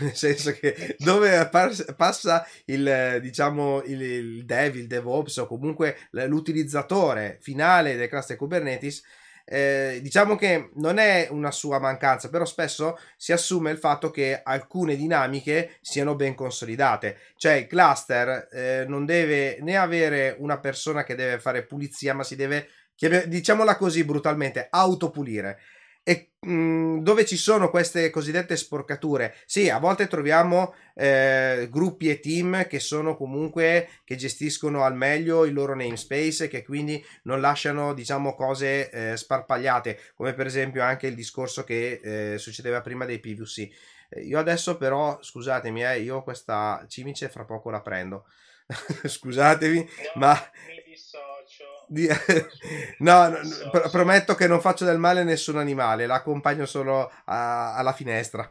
Nel 0.00 0.14
senso 0.14 0.52
che 0.52 0.96
dove 0.98 1.48
passa 1.96 2.46
il, 2.66 3.18
diciamo, 3.22 3.82
il, 3.84 4.02
il 4.02 4.44
dev, 4.44 4.74
il 4.74 4.88
DevOps 4.88 5.36
o 5.38 5.46
comunque 5.46 6.08
l'utilizzatore 6.10 7.38
finale 7.40 7.96
del 7.96 8.08
cluster 8.08 8.36
Kubernetes, 8.36 9.02
eh, 9.48 10.00
diciamo 10.02 10.34
che 10.34 10.70
non 10.74 10.98
è 10.98 11.28
una 11.30 11.52
sua 11.52 11.78
mancanza, 11.78 12.28
però 12.28 12.44
spesso 12.44 12.98
si 13.16 13.32
assume 13.32 13.70
il 13.70 13.78
fatto 13.78 14.10
che 14.10 14.40
alcune 14.42 14.96
dinamiche 14.96 15.78
siano 15.80 16.16
ben 16.16 16.34
consolidate. 16.34 17.18
Cioè 17.36 17.52
il 17.52 17.66
cluster 17.68 18.48
eh, 18.50 18.84
non 18.88 19.04
deve 19.04 19.58
né 19.60 19.76
avere 19.76 20.34
una 20.38 20.58
persona 20.58 21.04
che 21.04 21.14
deve 21.14 21.38
fare 21.38 21.64
pulizia, 21.64 22.12
ma 22.12 22.24
si 22.24 22.34
deve, 22.34 22.68
diciamola 23.26 23.76
così 23.76 24.04
brutalmente, 24.04 24.66
autopulire 24.68 25.58
e 26.08 26.30
mh, 26.38 26.50
mhmm, 26.52 27.02
dove 27.02 27.26
ci 27.26 27.36
sono 27.36 27.68
queste 27.68 28.10
cosiddette 28.10 28.56
sporcature, 28.56 29.34
sì, 29.44 29.68
a 29.68 29.78
volte 29.78 30.06
troviamo 30.06 30.72
eh, 30.94 31.66
gruppi 31.68 32.08
e 32.08 32.20
team 32.20 32.68
che 32.68 32.78
sono 32.78 33.16
comunque 33.16 33.88
che 34.04 34.14
gestiscono 34.14 34.84
al 34.84 34.94
meglio 34.94 35.44
il 35.44 35.52
loro 35.52 35.74
namespace 35.74 36.44
e 36.44 36.48
che 36.48 36.64
quindi 36.64 37.04
non 37.24 37.40
lasciano, 37.40 37.92
diciamo, 37.92 38.36
cose 38.36 38.88
eh, 38.90 39.16
sparpagliate, 39.16 39.98
come 40.14 40.32
per 40.34 40.46
esempio 40.46 40.82
anche 40.84 41.08
il 41.08 41.16
discorso 41.16 41.64
che 41.64 42.00
eh, 42.34 42.38
succedeva 42.38 42.80
prima 42.82 43.04
dei 43.04 43.18
PVC. 43.18 43.68
Eh, 44.08 44.20
io 44.20 44.38
adesso 44.38 44.76
però, 44.76 45.18
scusatemi, 45.20 45.84
eh, 45.84 46.00
io 46.02 46.22
questa 46.22 46.84
cimice 46.88 47.28
fra 47.28 47.44
poco 47.44 47.70
la 47.70 47.80
prendo. 47.80 48.26
Scusatemi, 49.06 49.78
no, 49.78 50.20
ma 50.20 50.50
di... 51.88 52.08
no, 53.00 53.28
no, 53.28 53.38
pr- 53.70 53.90
prometto 53.90 54.34
che 54.34 54.46
non 54.46 54.60
faccio 54.60 54.84
del 54.84 54.98
male 54.98 55.20
a 55.20 55.24
nessun 55.24 55.58
animale, 55.58 56.06
l'accompagno 56.06 56.66
solo 56.66 57.10
a- 57.24 57.74
alla 57.74 57.92
finestra. 57.92 58.48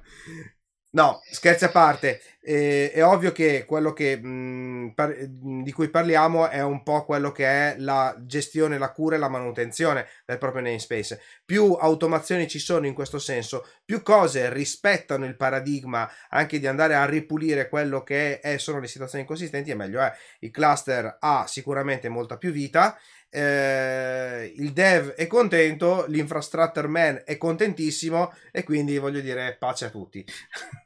No, 0.92 1.20
scherzi 1.30 1.66
a 1.66 1.70
parte, 1.70 2.22
eh, 2.46 2.92
è 2.92 3.04
ovvio 3.04 3.32
che 3.32 3.66
quello 3.66 3.92
che, 3.92 4.18
mh, 4.18 4.94
par- 4.94 5.26
di 5.26 5.72
cui 5.72 5.90
parliamo 5.90 6.48
è 6.48 6.62
un 6.62 6.84
po' 6.84 7.04
quello 7.04 7.32
che 7.32 7.46
è 7.46 7.76
la 7.80 8.16
gestione, 8.20 8.78
la 8.78 8.92
cura 8.92 9.16
e 9.16 9.20
la 9.20 9.30
manutenzione 9.30 10.08
del 10.26 10.38
proprio 10.38 10.62
namespace. 10.62 11.20
Più 11.44 11.74
automazioni 11.74 12.48
ci 12.48 12.60
sono 12.60 12.86
in 12.86 12.94
questo 12.94 13.18
senso, 13.18 13.68
più 13.84 14.04
cose 14.04 14.54
rispettano 14.54 15.26
il 15.26 15.36
paradigma 15.36 16.10
anche 16.30 16.60
di 16.60 16.68
andare 16.68 16.94
a 16.94 17.06
ripulire 17.06 17.68
quello 17.68 18.04
che 18.04 18.40
è, 18.40 18.58
sono 18.58 18.80
le 18.80 18.88
situazioni 18.88 19.24
inconsistenti 19.24 19.72
e 19.72 19.76
meglio 19.76 20.00
è. 20.00 20.14
Il 20.40 20.52
cluster 20.52 21.18
ha 21.20 21.46
sicuramente 21.48 22.10
molta 22.10 22.38
più 22.38 22.52
vita 22.52 22.96
eh, 23.36 24.54
il 24.56 24.72
dev 24.72 25.10
è 25.10 25.28
contento, 25.28 26.06
l'infrastructure 26.08 26.88
man 26.88 27.22
è 27.26 27.38
contentissimo 27.38 28.34
e 28.52 28.64
quindi 28.64 28.98
voglio 28.98 29.20
dire 29.20 29.58
pace 29.60 29.86
a 29.86 29.90
tutti. 29.90 30.24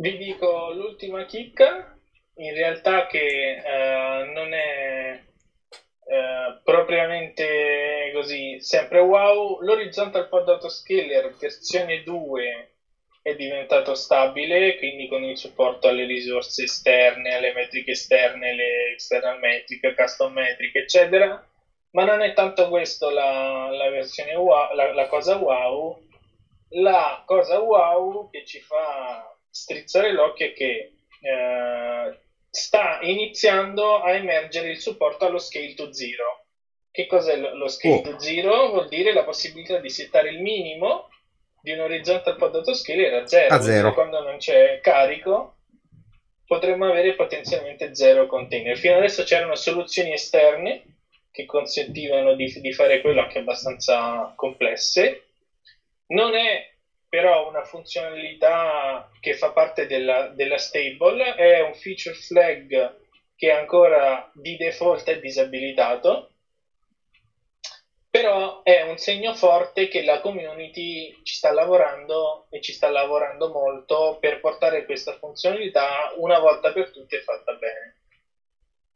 Vi 0.00 0.16
dico 0.16 0.70
l'ultima 0.70 1.26
chicca, 1.26 1.94
in 2.36 2.54
realtà 2.54 3.04
che 3.04 3.60
eh, 3.62 4.24
non 4.32 4.54
è 4.54 5.12
eh, 5.12 6.60
propriamente 6.64 8.10
così 8.14 8.58
sempre 8.62 8.98
wow, 9.00 9.60
l'horizontal 9.60 10.26
pod 10.30 10.48
autoscaler 10.48 11.36
versione 11.38 12.02
2 12.02 12.72
è 13.20 13.34
diventato 13.34 13.92
stabile, 13.92 14.78
quindi 14.78 15.06
con 15.06 15.22
il 15.22 15.36
supporto 15.36 15.88
alle 15.88 16.06
risorse 16.06 16.62
esterne, 16.62 17.34
alle 17.34 17.52
metriche 17.52 17.90
esterne, 17.90 18.54
le 18.54 18.92
external 18.92 19.38
metric, 19.38 19.94
custom 19.94 20.32
metric, 20.32 20.76
eccetera. 20.76 21.46
Ma 21.90 22.04
non 22.04 22.22
è 22.22 22.32
tanto 22.32 22.70
questo 22.70 23.10
la, 23.10 23.68
la 23.70 23.90
versione 23.90 24.34
wow, 24.34 24.74
la, 24.74 24.94
la 24.94 25.06
cosa 25.08 25.36
wow. 25.36 26.02
La 26.70 27.22
cosa 27.26 27.58
wow 27.58 28.30
che 28.30 28.46
ci 28.46 28.60
fa 28.60 29.34
strizzare 29.50 30.12
l'occhio 30.12 30.46
è 30.46 30.52
che 30.52 30.92
eh, 31.20 32.18
sta 32.50 32.98
iniziando 33.02 34.00
a 34.00 34.12
emergere 34.12 34.70
il 34.70 34.78
supporto 34.78 35.26
allo 35.26 35.38
scale 35.38 35.74
to 35.74 35.92
zero. 35.92 36.44
Che 36.90 37.06
cos'è 37.06 37.36
lo 37.36 37.68
scale 37.68 37.94
oh. 37.96 38.00
to 38.02 38.18
zero? 38.18 38.70
Vuol 38.70 38.88
dire 38.88 39.12
la 39.12 39.24
possibilità 39.24 39.78
di 39.78 39.90
settare 39.90 40.30
il 40.30 40.40
minimo 40.40 41.08
di 41.62 41.72
un 41.72 41.80
horizontal 41.80 42.36
pod 42.36 42.54
autoscale 42.54 43.06
era 43.06 43.26
zero. 43.26 43.54
A 43.54 43.60
zero. 43.60 43.94
Quando 43.94 44.22
non 44.22 44.38
c'è 44.38 44.80
carico 44.80 45.56
potremmo 46.46 46.88
avere 46.88 47.14
potenzialmente 47.14 47.94
zero 47.94 48.26
container. 48.26 48.76
Fino 48.76 48.96
adesso 48.96 49.22
c'erano 49.22 49.54
soluzioni 49.54 50.12
esterne 50.12 50.82
che 51.30 51.46
consentivano 51.46 52.34
di, 52.34 52.52
di 52.60 52.72
fare 52.72 53.00
quello 53.00 53.20
anche 53.20 53.38
abbastanza 53.38 54.32
complesse. 54.34 55.26
Non 56.06 56.34
è 56.34 56.68
però 57.10 57.46
una 57.48 57.64
funzionalità 57.64 59.10
che 59.18 59.34
fa 59.34 59.50
parte 59.50 59.84
della, 59.84 60.28
della 60.28 60.56
stable, 60.56 61.34
è 61.34 61.60
un 61.60 61.74
feature 61.74 62.14
flag 62.14 62.94
che 63.34 63.50
ancora 63.50 64.30
di 64.32 64.54
default 64.54 65.10
è 65.10 65.18
disabilitato, 65.18 66.28
però 68.08 68.62
è 68.62 68.80
un 68.82 68.96
segno 68.96 69.32
forte 69.32 69.88
che 69.88 70.02
la 70.02 70.20
community 70.20 71.12
ci 71.22 71.34
sta 71.34 71.50
lavorando 71.50 72.46
e 72.48 72.60
ci 72.60 72.72
sta 72.72 72.88
lavorando 72.88 73.48
molto 73.48 74.16
per 74.20 74.38
portare 74.38 74.84
questa 74.84 75.12
funzionalità 75.12 76.12
una 76.16 76.38
volta 76.38 76.70
per 76.70 76.90
tutte 76.90 77.18
fatta 77.20 77.54
bene. 77.54 77.96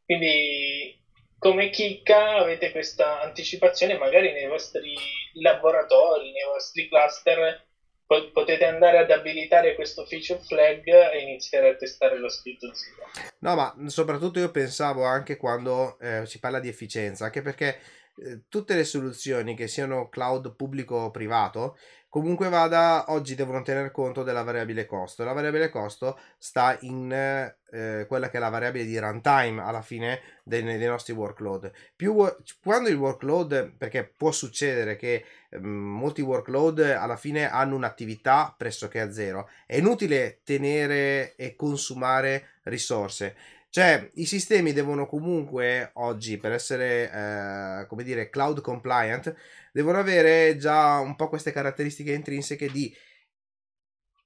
Quindi 0.05 0.97
come 1.39 1.69
chicca 1.69 2.37
avete 2.37 2.71
questa 2.71 3.21
anticipazione 3.21 3.95
magari 3.95 4.31
nei 4.31 4.47
vostri 4.47 4.95
laboratori, 5.35 6.31
nei 6.31 6.45
vostri 6.45 6.87
cluster 6.87 7.64
potete 8.07 8.65
andare 8.65 8.99
ad 8.99 9.11
abilitare 9.11 9.75
questo 9.75 10.05
feature 10.05 10.41
flag 10.41 10.87
e 10.87 11.23
iniziare 11.23 11.71
a 11.71 11.77
testare 11.77 12.19
lo 12.19 12.29
scritto 12.29 12.73
zero. 12.75 13.31
No, 13.39 13.55
ma 13.55 13.75
soprattutto 13.87 14.39
io 14.39 14.51
pensavo 14.51 15.05
anche 15.05 15.37
quando 15.37 15.99
eh, 15.99 16.27
si 16.27 16.39
parla 16.39 16.61
di 16.61 16.69
efficienza, 16.69 17.25
anche 17.25 17.43
perché 17.43 17.79
eh, 18.17 18.43
tutte 18.49 18.75
le 18.75 18.85
soluzioni 18.85 19.57
che 19.57 19.67
siano 19.67 20.09
cloud 20.09 20.55
pubblico 20.55 20.97
o 20.97 21.11
privato 21.11 21.77
Comunque 22.15 22.49
vada, 22.49 23.07
oggi 23.09 23.35
devono 23.35 23.63
tener 23.63 23.91
conto 23.91 24.23
della 24.23 24.45
variabile 24.45 24.87
costo. 24.87 25.25
La 25.25 25.33
variabile 25.33 25.69
costo 25.69 26.17
sta 26.39 26.79
in 26.83 27.11
eh, 27.11 28.07
quella 28.07 28.31
che 28.31 28.37
è 28.37 28.41
la 28.41 28.51
variabile 28.51 28.85
di 28.85 28.97
runtime 28.97 29.61
alla 29.61 29.83
fine 29.83 30.21
dei, 30.45 30.63
dei 30.63 30.87
nostri 30.87 31.13
workload. 31.13 31.73
Più, 31.97 32.15
quando 32.63 32.89
il 32.89 32.95
workload, 32.95 33.73
perché 33.77 34.05
può 34.05 34.31
succedere 34.31 34.95
che 34.95 35.25
eh, 35.49 35.59
molti 35.59 36.23
workload 36.23 36.79
alla 36.79 37.17
fine 37.17 37.51
hanno 37.51 37.75
un'attività 37.75 38.55
pressoché 38.57 39.01
a 39.01 39.11
zero, 39.11 39.49
è 39.67 39.79
inutile 39.79 40.39
tenere 40.45 41.35
e 41.35 41.57
consumare 41.57 42.61
risorse. 42.63 43.35
Cioè, 43.75 44.09
i 44.15 44.25
sistemi 44.25 44.73
devono 44.73 45.05
comunque 45.05 45.91
oggi, 45.95 46.39
per 46.39 46.53
essere, 46.53 47.11
eh, 47.11 47.87
come 47.89 48.05
dire, 48.05 48.31
cloud 48.31 48.61
compliant, 48.61 49.35
devono 49.73 49.99
avere 49.99 50.57
già 50.57 51.01
un 51.01 51.17
po' 51.17 51.29
queste 51.29 51.51
caratteristiche 51.51 52.13
intrinseche 52.13 52.71
di 52.71 52.97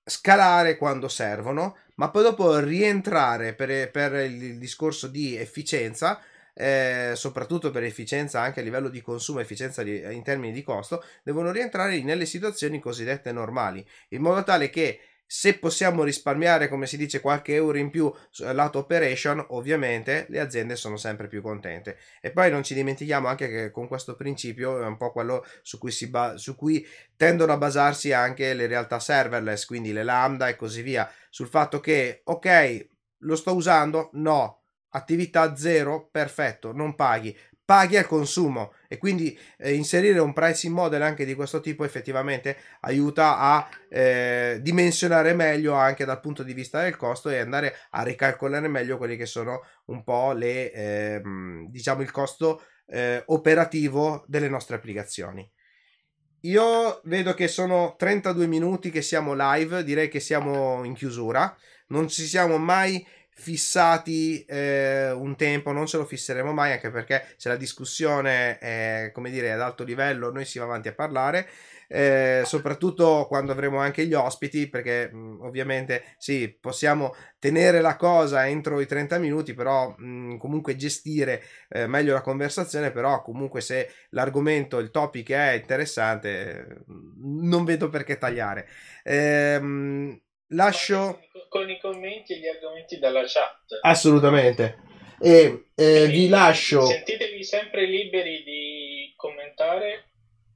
scalare 0.04 0.76
quando 0.76 1.08
servono, 1.08 1.78
ma 1.94 2.11
poi 2.11 2.24
dopo 2.24 2.58
rientrare 2.58 3.54
per, 3.54 3.90
per 3.90 4.12
il 4.16 4.58
discorso 4.58 5.08
di 5.08 5.34
efficienza, 5.34 6.20
eh, 6.52 7.12
soprattutto 7.14 7.70
per 7.70 7.84
efficienza 7.84 8.42
anche 8.42 8.61
a 8.61 8.62
livello 8.62 8.90
di 8.90 9.00
consumo, 9.00 9.40
efficienza 9.40 9.82
di, 9.82 9.96
in 10.12 10.22
termini 10.22 10.52
di 10.52 10.62
costo, 10.62 11.02
devono 11.22 11.52
rientrare 11.52 12.02
nelle 12.02 12.26
situazioni 12.26 12.80
cosiddette 12.80 13.32
normali, 13.32 13.82
in 14.11 14.20
modo 14.20 14.42
tale 14.42 14.68
che 14.68 15.00
se 15.31 15.59
possiamo 15.59 16.05
risparmiare, 16.05 16.69
come 16.69 16.87
si 16.87 16.97
dice, 16.97 17.21
qualche 17.21 17.55
euro 17.55 17.77
in 17.77 17.91
più 17.91 18.11
lato 18.38 18.79
operation, 18.79 19.45
ovviamente 19.51 20.25
le 20.31 20.41
aziende 20.41 20.75
sono 20.75 20.97
sempre 20.97 21.29
più 21.29 21.43
contente. 21.43 21.99
E 22.23 22.31
poi 22.31 22.51
non 22.51 22.62
ci 22.62 22.73
dimentichiamo 22.73 23.29
anche 23.29 23.47
che 23.47 23.71
con 23.71 23.87
questo 23.88 24.17
principio 24.17 24.81
è 24.81 24.87
un 24.87 24.97
po' 24.97 25.12
quello 25.12 25.45
su 25.61 25.77
cui, 25.77 25.91
si 25.91 26.09
ba- 26.09 26.38
su 26.38 26.57
cui 26.57 26.85
tendono 27.14 27.53
a 27.53 27.59
basarsi 27.59 28.11
anche 28.11 28.55
le 28.55 28.67
realtà 28.67 28.99
serverless, 28.99 29.67
quindi 29.67 29.93
le 29.93 30.03
lambda 30.03 30.49
e 30.49 30.57
così 30.57 30.81
via, 30.81 31.07
sul 31.29 31.49
fatto 31.49 31.79
che, 31.79 32.23
ok, 32.25 32.88
lo 33.19 33.37
sto 33.37 33.55
usando? 33.55 34.09
No. 34.14 34.62
Attività 34.93 35.55
zero, 35.55 36.09
perfetto, 36.11 36.73
non 36.73 36.95
paghi 36.95 37.37
paghi 37.69 37.99
al 37.99 38.07
consumo 38.07 38.73
e 38.88 38.96
quindi 38.96 39.38
eh, 39.59 39.74
inserire 39.74 40.18
un 40.18 40.33
pricing 40.33 40.74
model 40.74 41.03
anche 41.03 41.24
di 41.24 41.35
questo 41.35 41.61
tipo 41.61 41.85
effettivamente 41.85 42.57
aiuta 42.81 43.38
a 43.38 43.68
eh, 43.88 44.59
dimensionare 44.62 45.35
meglio 45.35 45.74
anche 45.74 46.05
dal 46.05 46.20
punto 46.20 46.42
di 46.42 46.55
vista 46.55 46.83
del 46.83 46.96
costo 46.96 47.29
e 47.29 47.38
andare 47.38 47.77
a 47.90 48.03
ricalcolare 48.03 48.66
meglio 48.66 48.96
quelli 48.96 49.16
che 49.16 49.27
sono 49.27 49.61
un 49.87 50.03
po' 50.03 50.33
le 50.33 50.72
eh, 50.72 51.22
diciamo 51.68 52.01
il 52.01 52.11
costo 52.11 52.62
eh, 52.87 53.22
operativo 53.27 54.24
delle 54.27 54.48
nostre 54.48 54.77
applicazioni. 54.77 55.48
Io 56.42 57.01
vedo 57.05 57.35
che 57.35 57.48
sono 57.48 57.96
32 57.98 58.46
minuti 58.46 58.90
che 58.90 59.03
siamo 59.03 59.35
live, 59.37 59.83
direi 59.83 60.09
che 60.09 60.20
siamo 60.20 60.85
in 60.85 60.94
chiusura. 60.94 61.57
Non 61.88 62.09
ci 62.09 62.22
siamo 62.27 62.59
mai 62.59 63.05
fissati 63.38 64.44
eh, 64.44 65.12
un 65.12 65.37
tempo, 65.37 65.70
non 65.70 65.87
ce 65.87 65.96
lo 65.96 66.05
fisseremo 66.05 66.53
mai, 66.53 66.72
anche 66.72 66.90
perché 66.90 67.24
se 67.37 67.48
la 67.48 67.57
discussione 67.57 68.59
è, 68.59 69.11
come 69.14 69.31
dire, 69.31 69.53
ad 69.53 69.61
alto 69.61 69.85
livello, 69.85 70.33
noi 70.33 70.44
si 70.44 70.59
va 70.59 70.64
avanti 70.64 70.88
a 70.88 70.94
parlare. 70.94 71.48
Eh, 71.90 72.42
soprattutto 72.44 73.24
quando 73.29 73.53
avremo 73.53 73.79
anche 73.79 74.05
gli 74.07 74.12
ospiti, 74.12 74.68
perché 74.68 75.11
mh, 75.11 75.38
ovviamente 75.40 76.03
sì, 76.18 76.55
possiamo 76.61 77.14
tenere 77.38 77.81
la 77.81 77.96
cosa 77.96 78.46
entro 78.46 78.81
i 78.81 78.87
30 78.87 79.18
minuti, 79.18 79.55
però 79.55 79.94
mh, 79.96 80.37
comunque 80.37 80.77
gestire 80.77 81.42
eh, 81.68 81.87
meglio 81.87 82.12
la 82.12 82.20
conversazione, 82.20 82.90
però 82.90 83.22
comunque 83.22 83.61
se 83.62 83.90
l'argomento, 84.11 84.79
il 84.79 84.90
topic 84.90 85.31
è 85.31 85.53
interessante, 85.53 86.85
non 87.22 87.64
vedo 87.64 87.88
perché 87.88 88.18
tagliare. 88.18 88.68
Ehm, 89.05 90.20
lascio 90.48 91.20
con 91.48 91.68
i 91.68 91.78
commenti 91.80 92.34
e 92.34 92.38
gli 92.38 92.46
argomenti 92.46 92.98
dalla 92.98 93.22
chat. 93.26 93.78
Assolutamente. 93.82 94.78
E 95.20 95.66
eh, 95.74 96.06
vi 96.06 96.28
lascio. 96.28 96.84
Sentitevi 96.87 97.42
sempre 97.42 97.87
liberi 97.87 98.42
di 98.44 99.12
commentare 99.16 100.04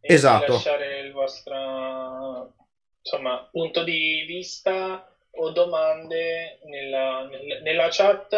e 0.01 0.15
esatto. 0.15 0.47
di 0.47 0.53
lasciare 0.53 1.01
il 1.01 1.13
vostro 1.13 2.55
insomma, 3.03 3.49
punto 3.51 3.83
di 3.83 4.25
vista 4.27 5.07
o 5.35 5.51
domande 5.51 6.59
nella, 6.65 7.29
nella 7.63 7.89
chat 7.91 8.33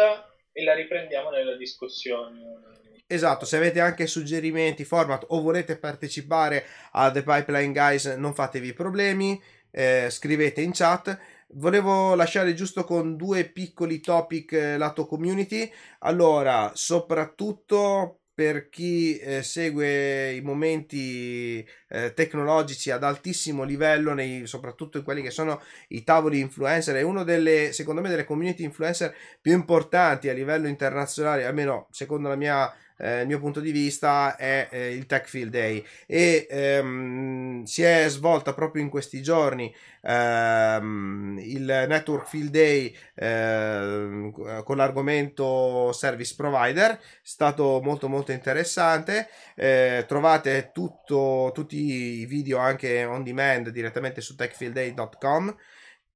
e 0.51 0.63
la 0.63 0.73
riprendiamo 0.73 1.29
nella 1.29 1.55
discussione. 1.55 2.73
Esatto, 3.07 3.45
se 3.45 3.57
avete 3.57 3.79
anche 3.79 4.07
suggerimenti, 4.07 4.83
format 4.83 5.25
o 5.27 5.41
volete 5.41 5.77
partecipare 5.77 6.65
a 6.93 7.11
The 7.11 7.21
Pipeline 7.21 7.71
Guys, 7.71 8.05
non 8.05 8.33
fatevi 8.33 8.73
problemi, 8.73 9.39
eh, 9.69 10.07
scrivete 10.09 10.61
in 10.61 10.71
chat 10.73 11.15
volevo 11.55 12.15
lasciare 12.15 12.53
giusto 12.53 12.83
con 12.83 13.15
due 13.15 13.45
piccoli 13.45 13.99
topic 13.99 14.51
eh, 14.53 14.77
lato 14.77 15.05
community. 15.05 15.69
Allora, 15.99 16.71
soprattutto 16.73 18.19
per 18.33 18.67
chi 18.67 19.17
eh, 19.17 19.41
segue 19.43 20.33
i 20.33 20.41
momenti 20.41 21.65
eh, 21.87 22.13
tecnologici 22.13 22.91
ad 22.91 23.03
altissimo 23.03 23.63
livello, 23.63 24.13
nei, 24.13 24.45
soprattutto 24.45 24.97
in 24.97 25.05
quelli 25.05 25.21
che 25.21 25.31
sono 25.31 25.61
i 25.89 26.03
tavoli 26.03 26.39
influencer, 26.39 26.97
è 26.97 27.01
una 27.01 27.23
delle, 27.23 27.71
secondo 27.71 28.01
me, 28.01 28.09
delle 28.09 28.25
community 28.25 28.63
influencer 28.63 29.15
più 29.39 29.53
importanti 29.53 30.27
a 30.27 30.33
livello 30.33 30.67
internazionale, 30.67 31.45
almeno 31.45 31.87
secondo 31.91 32.27
la 32.27 32.35
mia 32.35 32.73
eh, 32.97 33.21
il 33.21 33.27
mio 33.27 33.39
punto 33.39 33.59
di 33.59 33.71
vista 33.71 34.35
è 34.35 34.67
eh, 34.71 34.93
il 34.93 35.05
Tech 35.05 35.27
Field 35.27 35.51
Day. 35.51 35.83
E 36.05 36.47
ehm, 36.49 37.63
si 37.63 37.83
è 37.83 38.07
svolta 38.09 38.53
proprio 38.53 38.81
in 38.83 38.89
questi 38.89 39.21
giorni 39.21 39.73
ehm, 40.01 41.39
il 41.41 41.85
Network 41.87 42.27
Field 42.27 42.49
Day 42.49 42.95
ehm, 43.15 44.63
con 44.63 44.77
l'argomento 44.77 45.91
Service 45.91 46.35
Provider, 46.35 46.91
è 46.91 46.99
stato 47.21 47.81
molto 47.83 48.07
molto 48.07 48.31
interessante, 48.31 49.27
eh, 49.55 50.05
trovate 50.07 50.71
tutto, 50.73 51.51
tutti 51.53 51.77
i 52.21 52.25
video 52.25 52.59
anche 52.59 53.03
on 53.03 53.23
demand 53.23 53.69
direttamente 53.69 54.21
su 54.21 54.35
techfieldday.com 54.35 55.55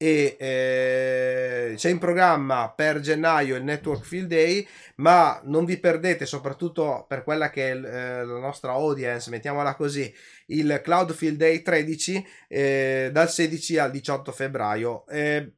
e 0.02 0.38
eh, 0.40 1.74
c'è 1.76 1.90
in 1.90 1.98
programma 1.98 2.72
per 2.74 3.02
gennaio 3.02 3.58
il 3.58 3.66
Network 3.66 4.06
Field 4.06 4.28
Day, 4.28 4.66
ma 4.96 5.42
non 5.44 5.66
vi 5.66 5.78
perdete, 5.78 6.26
soprattutto 6.26 7.06
per 7.06 7.26
quella 7.26 7.50
che 7.50 7.72
è 7.72 7.76
eh, 7.76 8.26
la 8.26 8.40
nostra 8.40 8.72
audience, 8.72 9.30
mettiamola 9.30 9.76
così, 9.76 10.10
il 10.48 10.80
Cloud 10.82 11.12
Field 11.14 11.36
Day 11.36 11.62
13 11.62 12.28
eh, 12.48 13.10
dal 13.12 13.30
16 13.30 13.78
al 13.78 13.92
18 13.92 14.32
febbraio. 14.32 15.06
Eh, 15.08 15.56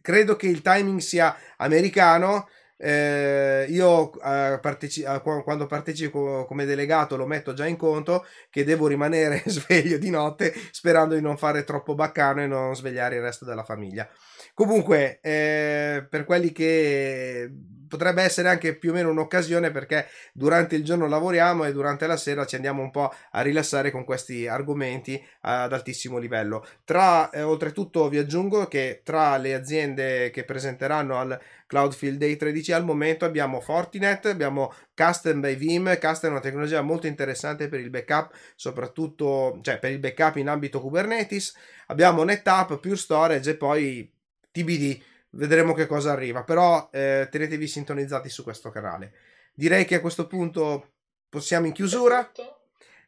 credo 0.00 0.34
che 0.34 0.48
il 0.48 0.60
timing 0.60 0.98
sia 0.98 1.36
americano 1.58 2.48
eh, 2.76 3.66
io 3.68 4.12
eh, 4.20 4.58
parteci- 4.60 5.02
eh, 5.02 5.20
quando 5.22 5.66
partecipo 5.66 6.44
come 6.46 6.64
delegato 6.64 7.16
lo 7.16 7.26
metto 7.26 7.54
già 7.54 7.66
in 7.66 7.76
conto 7.76 8.26
che 8.50 8.64
devo 8.64 8.86
rimanere 8.86 9.42
sveglio 9.46 9.96
di 9.98 10.10
notte 10.10 10.52
sperando 10.70 11.14
di 11.14 11.20
non 11.20 11.36
fare 11.36 11.64
troppo 11.64 11.94
baccano 11.94 12.42
e 12.42 12.46
non 12.46 12.74
svegliare 12.74 13.16
il 13.16 13.22
resto 13.22 13.44
della 13.44 13.64
famiglia. 13.64 14.08
Comunque, 14.54 15.18
eh, 15.20 16.06
per 16.08 16.24
quelli 16.24 16.52
che 16.52 17.50
potrebbe 17.94 18.22
essere 18.22 18.48
anche 18.48 18.74
più 18.74 18.90
o 18.90 18.92
meno 18.92 19.10
un'occasione 19.10 19.70
perché 19.70 20.08
durante 20.32 20.74
il 20.74 20.82
giorno 20.82 21.06
lavoriamo 21.06 21.62
e 21.64 21.70
durante 21.70 22.08
la 22.08 22.16
sera 22.16 22.44
ci 22.44 22.56
andiamo 22.56 22.82
un 22.82 22.90
po' 22.90 23.14
a 23.30 23.40
rilassare 23.40 23.92
con 23.92 24.02
questi 24.02 24.48
argomenti 24.48 25.24
ad 25.42 25.72
altissimo 25.72 26.18
livello. 26.18 26.66
Tra, 26.84 27.30
eh, 27.30 27.42
oltretutto 27.42 28.08
vi 28.08 28.18
aggiungo 28.18 28.66
che 28.66 29.02
tra 29.04 29.36
le 29.36 29.54
aziende 29.54 30.30
che 30.30 30.42
presenteranno 30.42 31.16
al 31.16 31.40
Cloud 31.68 31.92
Field 31.92 32.18
Day 32.18 32.34
13 32.34 32.72
al 32.72 32.84
momento 32.84 33.24
abbiamo 33.24 33.60
Fortinet, 33.60 34.26
abbiamo 34.26 34.74
Custom 34.92 35.38
by 35.40 35.54
Vim, 35.54 35.96
Custom 36.00 36.30
è 36.30 36.32
una 36.32 36.40
tecnologia 36.40 36.82
molto 36.82 37.06
interessante 37.06 37.68
per 37.68 37.78
il 37.78 37.90
backup, 37.90 38.34
soprattutto 38.56 39.60
cioè 39.62 39.78
per 39.78 39.92
il 39.92 40.00
backup 40.00 40.34
in 40.36 40.48
ambito 40.48 40.80
Kubernetes, 40.80 41.54
abbiamo 41.86 42.24
NetApp, 42.24 42.72
Pure 42.74 42.96
Storage 42.96 43.50
e 43.50 43.56
poi 43.56 44.12
TBD 44.50 45.12
vedremo 45.34 45.72
che 45.72 45.86
cosa 45.86 46.12
arriva, 46.12 46.42
però 46.42 46.88
eh, 46.92 47.28
tenetevi 47.30 47.66
sintonizzati 47.66 48.28
su 48.28 48.42
questo 48.42 48.70
canale. 48.70 49.12
Direi 49.54 49.84
che 49.84 49.96
a 49.96 50.00
questo 50.00 50.26
punto 50.26 50.92
possiamo 51.28 51.66
in 51.66 51.72
chiusura. 51.72 52.30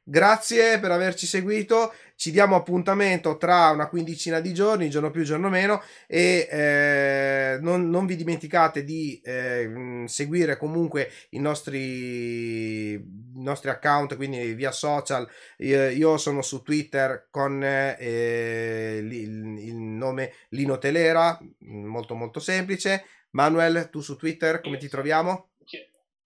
Grazie 0.08 0.78
per 0.78 0.92
averci 0.92 1.26
seguito, 1.26 1.92
ci 2.14 2.30
diamo 2.30 2.54
appuntamento 2.54 3.36
tra 3.38 3.70
una 3.70 3.88
quindicina 3.88 4.38
di 4.38 4.54
giorni, 4.54 4.88
giorno 4.88 5.10
più, 5.10 5.24
giorno 5.24 5.48
meno 5.48 5.82
e 6.06 6.46
eh, 6.48 7.58
non, 7.60 7.90
non, 7.90 8.06
vi 8.06 8.14
dimenticate 8.14 8.84
di 8.84 9.20
eh, 9.24 10.04
seguire 10.06 10.56
comunque 10.58 11.10
i 11.30 11.40
nostri, 11.40 12.85
nostri, 13.46 13.70
account, 13.70 14.16
quindi 14.16 14.52
via 14.54 14.72
social, 14.72 15.28
io, 15.58 15.88
io 15.88 16.16
sono 16.18 16.42
su 16.42 16.62
Twitter 16.62 17.28
con 17.30 17.62
eh, 17.62 18.98
il, 19.02 19.74
nome 19.74 20.32
Lino 20.50 20.78
Telera, 20.78 21.38
molto 21.60 22.14
molto 22.14 22.40
semplice. 22.40 23.06
Manuel, 23.30 23.88
tu 23.90 24.00
su 24.00 24.16
Twitter 24.16 24.60
come 24.60 24.78
ti 24.78 24.88
troviamo? 24.88 25.50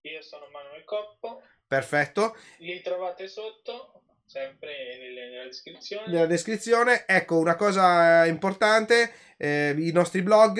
Io 0.03 0.21
sono 0.21 0.47
Manuel 0.51 0.83
Coppo. 0.83 1.43
Perfetto. 1.67 2.35
Li 2.57 2.81
trovate 2.81 3.27
sotto, 3.27 4.01
sempre 4.25 4.71
nella 4.97 5.43
descrizione. 5.43 6.07
Nella 6.07 6.25
descrizione. 6.25 7.05
Ecco, 7.05 7.37
una 7.37 7.55
cosa 7.55 8.25
importante, 8.25 9.13
eh, 9.37 9.75
i 9.77 9.91
nostri 9.91 10.21
blog. 10.21 10.59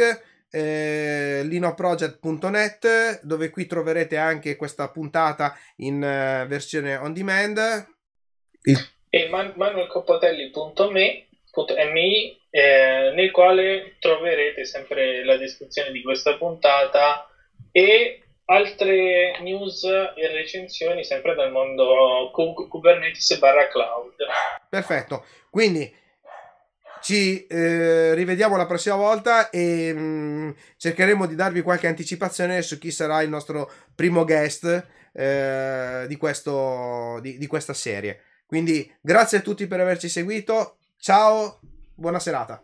Eh, 0.53 1.43
linoproject.net 1.45 3.21
dove 3.23 3.49
qui 3.49 3.65
troverete 3.67 4.17
anche 4.17 4.57
questa 4.57 4.89
puntata 4.89 5.57
in 5.77 5.95
uh, 5.95 6.45
versione 6.45 6.97
on 6.97 7.13
demand 7.13 7.87
Il... 8.63 8.77
e 9.09 9.29
man- 9.29 9.53
manuelcoppotelli.me 9.55 11.27
.mi 11.93 12.37
eh, 12.49 13.11
nel 13.13 13.31
quale 13.31 13.95
troverete 13.99 14.65
sempre 14.65 15.23
la 15.23 15.37
descrizione 15.37 15.91
di 15.91 16.01
questa 16.01 16.35
puntata 16.37 17.27
e 17.71 18.21
altre 18.45 19.39
news 19.39 19.83
e 19.83 20.27
recensioni 20.27 21.03
sempre 21.03 21.33
dal 21.35 21.51
mondo 21.51 22.29
Kubernetes 22.31 23.37
barra 23.39 23.67
cloud. 23.69 24.15
Perfetto, 24.69 25.25
quindi 25.49 25.93
ci 27.01 27.45
eh, 27.47 28.13
rivediamo 28.13 28.55
la 28.55 28.65
prossima 28.65 28.95
volta 28.95 29.49
e 29.49 29.93
mh, 29.93 29.99
mm, 29.99 30.49
cercheremo 30.77 31.25
di 31.25 31.35
darvi 31.35 31.61
qualche 31.61 31.87
anticipazione 31.87 32.61
su 32.61 32.77
chi 32.77 32.91
sarà 32.91 33.21
il 33.21 33.29
nostro 33.29 33.69
primo 33.93 34.23
guest 34.23 34.87
eh, 35.13 36.05
di, 36.07 36.15
questo, 36.17 37.19
di, 37.21 37.37
di 37.37 37.47
questa 37.47 37.73
serie. 37.73 38.21
Quindi 38.45 38.89
grazie 39.01 39.39
a 39.39 39.41
tutti 39.41 39.67
per 39.67 39.79
averci 39.79 40.09
seguito, 40.09 40.77
ciao, 40.97 41.59
buona 41.95 42.19
serata. 42.19 42.61